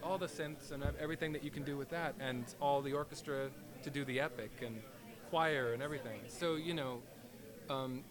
all 0.00 0.16
the 0.16 0.26
synths 0.28 0.70
and 0.70 0.84
everything 1.00 1.32
that 1.32 1.42
you 1.42 1.50
can 1.50 1.64
do 1.64 1.76
with 1.76 1.88
that, 1.88 2.14
and 2.20 2.54
all 2.60 2.80
the 2.80 2.92
orchestra 2.92 3.50
to 3.82 3.90
do 3.90 4.04
the 4.04 4.20
epic 4.20 4.62
and 4.62 4.80
choir 5.28 5.72
and 5.72 5.82
everything. 5.82 6.20
So 6.28 6.54
you 6.54 6.72
know. 6.74 7.02
Um, 7.68 8.04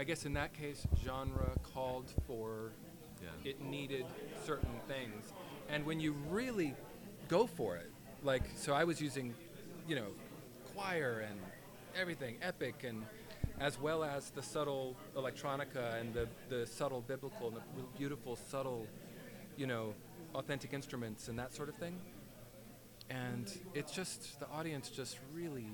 I 0.00 0.04
guess 0.04 0.24
in 0.24 0.32
that 0.32 0.54
case, 0.54 0.86
genre 1.04 1.50
called 1.74 2.10
for 2.26 2.72
Yeah. 3.22 3.50
it 3.50 3.60
needed 3.60 4.06
certain 4.46 4.80
things. 4.88 5.30
And 5.68 5.84
when 5.84 6.00
you 6.00 6.14
really 6.30 6.74
go 7.28 7.46
for 7.46 7.76
it, 7.76 7.92
like, 8.22 8.44
so 8.56 8.72
I 8.72 8.84
was 8.84 8.98
using, 9.02 9.34
you 9.86 9.96
know, 9.96 10.06
choir 10.72 11.26
and 11.28 11.38
everything, 11.94 12.38
epic, 12.40 12.82
and 12.82 13.04
as 13.60 13.78
well 13.78 14.02
as 14.02 14.30
the 14.30 14.42
subtle 14.42 14.96
electronica 15.14 16.00
and 16.00 16.14
the, 16.14 16.26
the 16.48 16.66
subtle 16.66 17.02
biblical 17.02 17.48
and 17.48 17.56
the 17.58 17.62
beautiful, 17.98 18.36
subtle, 18.36 18.86
you 19.58 19.66
know, 19.66 19.92
authentic 20.34 20.72
instruments 20.72 21.28
and 21.28 21.38
that 21.38 21.52
sort 21.52 21.68
of 21.68 21.74
thing. 21.74 22.00
And 23.10 23.52
it's 23.74 23.92
just, 23.92 24.40
the 24.40 24.48
audience 24.48 24.88
just 24.88 25.18
really, 25.34 25.68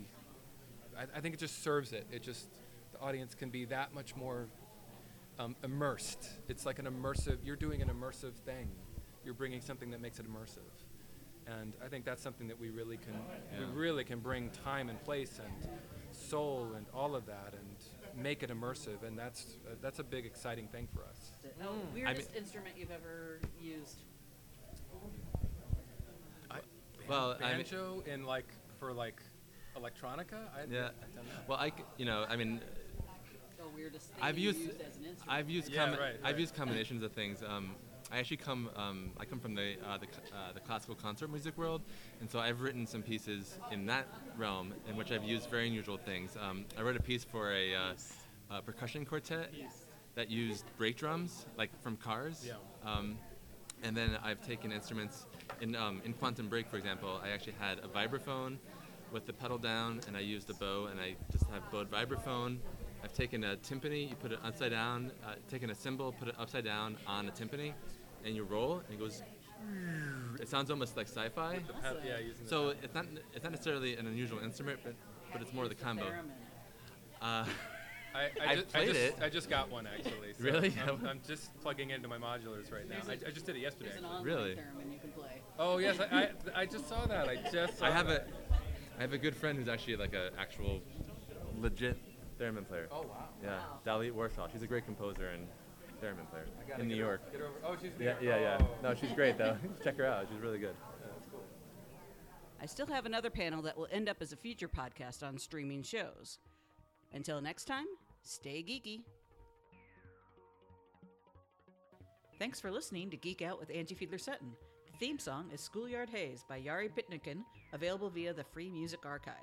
I, 0.98 1.02
I 1.16 1.20
think 1.20 1.32
it 1.34 1.38
just 1.38 1.62
serves 1.62 1.92
it. 1.92 2.08
It 2.10 2.24
just, 2.24 2.48
the 2.96 3.04
audience 3.04 3.34
can 3.34 3.50
be 3.50 3.64
that 3.66 3.94
much 3.94 4.16
more 4.16 4.46
um, 5.38 5.54
immersed. 5.62 6.30
It's 6.48 6.64
like 6.64 6.78
an 6.78 6.86
immersive. 6.86 7.38
You're 7.44 7.56
doing 7.56 7.82
an 7.82 7.88
immersive 7.88 8.34
thing. 8.34 8.70
You're 9.24 9.34
bringing 9.34 9.60
something 9.60 9.90
that 9.90 10.00
makes 10.00 10.18
it 10.18 10.26
immersive, 10.26 10.70
and 11.46 11.74
I 11.84 11.88
think 11.88 12.04
that's 12.04 12.22
something 12.22 12.46
that 12.48 12.58
we 12.58 12.70
really 12.70 12.96
can 12.96 13.14
Yeah. 13.14 13.58
we 13.60 13.64
really 13.74 14.04
can 14.04 14.20
bring 14.20 14.50
time 14.50 14.88
and 14.88 15.02
place 15.02 15.40
and 15.44 15.68
soul 16.12 16.74
and 16.76 16.86
all 16.94 17.14
of 17.16 17.26
that 17.26 17.54
and 17.54 18.22
make 18.24 18.42
it 18.42 18.50
immersive, 18.50 19.02
and 19.02 19.18
that's 19.18 19.56
uh, 19.66 19.74
that's 19.82 19.98
a 19.98 20.04
big 20.04 20.26
exciting 20.26 20.68
thing 20.68 20.88
for 20.94 21.04
us. 21.04 21.32
Oh, 21.62 21.74
weirdest 21.92 22.34
instrument 22.36 22.76
you've 22.78 22.92
ever 22.92 23.40
used? 23.60 24.04
Well, 27.08 27.36
I 27.40 27.50
mean, 27.50 27.58
Banjo 27.58 28.02
in 28.06 28.24
like 28.24 28.48
for 28.80 28.92
like 28.92 29.22
electronica. 29.76 30.48
I, 30.54 30.64
yeah. 30.70 30.88
I 30.88 31.06
don't 31.14 31.26
know. 31.26 31.32
Well, 31.46 31.58
I, 31.58 31.72
you 31.98 32.04
know, 32.04 32.24
I 32.28 32.36
mean, 32.36 32.60
Or 33.66 33.70
weirdest 33.74 34.08
thing 34.10 34.22
I've 34.22 34.38
used, 34.38 34.58
used 34.58 34.80
as 34.80 34.96
an 34.96 35.04
instrument? 35.04 35.18
I've 35.28 35.50
used, 35.50 35.68
Yeah, 35.70 35.86
combi- 35.86 35.98
right, 36.00 36.14
I've 36.22 36.38
used 36.38 36.54
combinations 36.54 37.02
of 37.02 37.12
things. 37.12 37.42
Um, 37.42 37.74
I 38.12 38.18
actually 38.18 38.36
come, 38.36 38.70
um, 38.76 39.10
I 39.18 39.24
come 39.24 39.40
from 39.40 39.54
the 39.56 39.74
uh, 39.84 39.98
the, 39.98 40.06
uh, 40.06 40.52
the 40.54 40.60
classical 40.60 40.94
concert 40.94 41.28
music 41.28 41.58
world, 41.58 41.82
and 42.20 42.30
so 42.30 42.38
I've 42.38 42.60
written 42.60 42.86
some 42.86 43.02
pieces 43.02 43.58
in 43.72 43.86
that 43.86 44.06
realm 44.36 44.72
in 44.88 44.94
which 44.96 45.10
I've 45.10 45.24
used 45.24 45.50
very 45.50 45.66
unusual 45.66 45.96
things. 45.96 46.36
Um, 46.40 46.66
I 46.78 46.82
wrote 46.82 46.96
a 46.96 47.02
piece 47.02 47.24
for 47.24 47.52
a, 47.52 47.74
uh, 47.74 47.94
a 48.50 48.62
percussion 48.62 49.04
quartet 49.04 49.52
that 50.14 50.30
used 50.30 50.64
brake 50.78 50.96
drums, 50.96 51.46
like 51.58 51.70
from 51.82 51.96
cars. 51.96 52.46
Yeah. 52.46 52.54
Um, 52.88 53.18
and 53.82 53.96
then 53.96 54.10
I've 54.22 54.40
taken 54.46 54.70
instruments 54.70 55.26
in 55.60 55.74
um, 55.74 56.00
in 56.04 56.12
Quantum 56.12 56.48
Break, 56.48 56.68
for 56.68 56.76
example. 56.76 57.20
I 57.24 57.30
actually 57.30 57.54
had 57.58 57.80
a 57.80 57.88
vibraphone 57.88 58.58
with 59.12 59.26
the 59.26 59.32
pedal 59.32 59.58
down, 59.58 60.00
and 60.06 60.16
I 60.16 60.20
used 60.20 60.48
a 60.50 60.54
bow, 60.54 60.86
and 60.90 61.00
I 61.00 61.16
just 61.32 61.44
have 61.50 61.70
bowed 61.72 61.90
vibraphone. 61.90 62.58
I've 63.02 63.12
taken 63.12 63.44
a 63.44 63.56
timpani, 63.56 64.08
you 64.10 64.16
put 64.16 64.32
it 64.32 64.38
upside 64.44 64.70
down, 64.72 65.12
uh, 65.24 65.34
taken 65.48 65.70
a 65.70 65.74
cymbal, 65.74 66.12
put 66.12 66.28
it 66.28 66.34
upside 66.38 66.64
down 66.64 66.96
on 67.06 67.28
a 67.28 67.30
timpani, 67.30 67.72
and 68.24 68.34
you 68.34 68.44
roll, 68.44 68.82
and 68.86 68.94
it 68.94 68.98
goes. 68.98 69.22
It 70.40 70.48
sounds 70.48 70.70
almost 70.70 70.96
like 70.96 71.08
sci-fi. 71.08 71.60
The 71.66 71.72
ped- 71.72 72.04
yeah, 72.04 72.16
So 72.44 72.68
ped- 72.72 72.84
it's 72.84 72.94
not 72.94 73.06
it's 73.34 73.42
not 73.42 73.52
necessarily 73.52 73.96
an 73.96 74.06
unusual 74.06 74.38
instrument, 74.40 74.80
but 74.84 74.94
but 75.32 75.40
it's 75.42 75.52
more 75.52 75.66
the 75.68 75.74
combo. 75.74 76.12
Uh, 77.22 77.24
I, 77.24 77.44
I've 78.14 78.30
I, 78.48 78.54
just, 78.56 78.66
I, 78.68 78.78
played 78.78 78.88
just, 78.88 79.00
it. 79.00 79.16
I 79.22 79.28
just 79.28 79.50
got 79.50 79.70
one 79.70 79.86
actually. 79.86 80.32
So 80.38 80.44
Really? 80.44 80.74
I'm, 80.86 81.06
I'm 81.08 81.20
just 81.26 81.58
plugging 81.62 81.90
into 81.90 82.08
my 82.08 82.18
modulars 82.18 82.72
right 82.72 82.88
now. 82.88 82.96
I, 83.08 83.12
I 83.12 83.30
just 83.30 83.46
did 83.46 83.56
it 83.56 83.60
yesterday. 83.60 83.90
There's 83.92 84.04
an 84.04 84.22
Really? 84.22 84.54
theremin 84.54 84.92
you 84.92 84.98
can 85.00 85.10
play. 85.10 85.40
Oh 85.58 85.78
yes, 85.78 85.98
I, 86.00 86.04
I, 86.04 86.30
I 86.62 86.66
just 86.66 86.88
saw 86.88 87.06
that. 87.06 87.28
I 87.28 87.36
just. 87.50 87.78
Saw 87.78 87.86
I 87.86 87.90
have 87.90 88.08
that. 88.08 88.28
a 88.50 88.54
I 88.98 89.02
have 89.02 89.12
a 89.12 89.18
good 89.18 89.34
friend 89.36 89.58
who's 89.58 89.68
actually 89.68 89.96
like 89.96 90.14
a 90.14 90.30
actual 90.38 90.80
legit 91.58 91.98
theremin 92.38 92.66
player. 92.66 92.88
Oh 92.90 93.02
wow. 93.02 93.28
Yeah, 93.42 93.58
Dalit 93.86 94.12
Warshaw. 94.12 94.50
She's 94.52 94.62
a 94.62 94.66
great 94.66 94.84
composer 94.84 95.28
and 95.28 95.46
theremin 96.02 96.28
player 96.30 96.46
I 96.64 96.68
gotta 96.68 96.82
in 96.82 96.88
get 96.88 96.94
New 96.94 97.00
York. 97.02 97.32
Get 97.32 97.40
over. 97.40 97.52
Oh, 97.64 97.76
she's 97.80 97.90
Yeah, 97.98 98.14
New 98.20 98.28
yeah, 98.28 98.38
York. 98.38 98.60
yeah. 98.60 98.66
Oh. 98.66 98.82
No, 98.82 98.94
she's 98.94 99.12
great 99.12 99.38
though. 99.38 99.56
Check 99.84 99.96
her 99.96 100.06
out. 100.06 100.26
She's 100.30 100.40
really 100.42 100.58
good. 100.58 100.74
That's 101.02 101.26
cool. 101.30 101.42
I 102.60 102.66
still 102.66 102.86
have 102.86 103.06
another 103.06 103.30
panel 103.30 103.62
that 103.62 103.76
will 103.76 103.88
end 103.90 104.08
up 104.08 104.18
as 104.20 104.32
a 104.32 104.36
future 104.36 104.68
podcast 104.68 105.22
on 105.26 105.38
streaming 105.38 105.82
shows. 105.82 106.38
Until 107.12 107.40
next 107.40 107.64
time, 107.66 107.86
stay 108.22 108.62
geeky. 108.62 109.00
Thanks 112.38 112.60
for 112.60 112.70
listening 112.70 113.08
to 113.10 113.16
Geek 113.16 113.40
Out 113.40 113.58
with 113.58 113.70
Angie 113.74 113.94
Fiedler 113.94 114.20
Sutton. 114.20 114.52
The 114.92 114.98
theme 114.98 115.18
song 115.18 115.50
is 115.54 115.60
Schoolyard 115.60 116.10
Haze 116.10 116.44
by 116.46 116.60
Yari 116.60 116.90
Pitnikin, 116.90 117.38
available 117.72 118.10
via 118.10 118.34
the 118.34 118.44
Free 118.44 118.70
Music 118.70 119.06
Archive. 119.06 119.34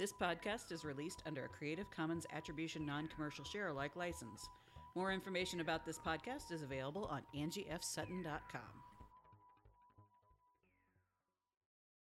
This 0.00 0.14
podcast 0.14 0.72
is 0.72 0.82
released 0.86 1.22
under 1.26 1.44
a 1.44 1.48
Creative 1.48 1.90
Commons 1.90 2.24
Attribution 2.32 2.86
Non 2.86 3.06
Commercial 3.14 3.44
Share 3.44 3.68
Alike 3.68 3.96
license. 3.96 4.48
More 4.96 5.12
information 5.12 5.60
about 5.60 5.84
this 5.84 5.98
podcast 5.98 6.52
is 6.52 6.62
available 6.62 7.04
on 7.10 7.20
angiefsutton.com. 7.36 8.79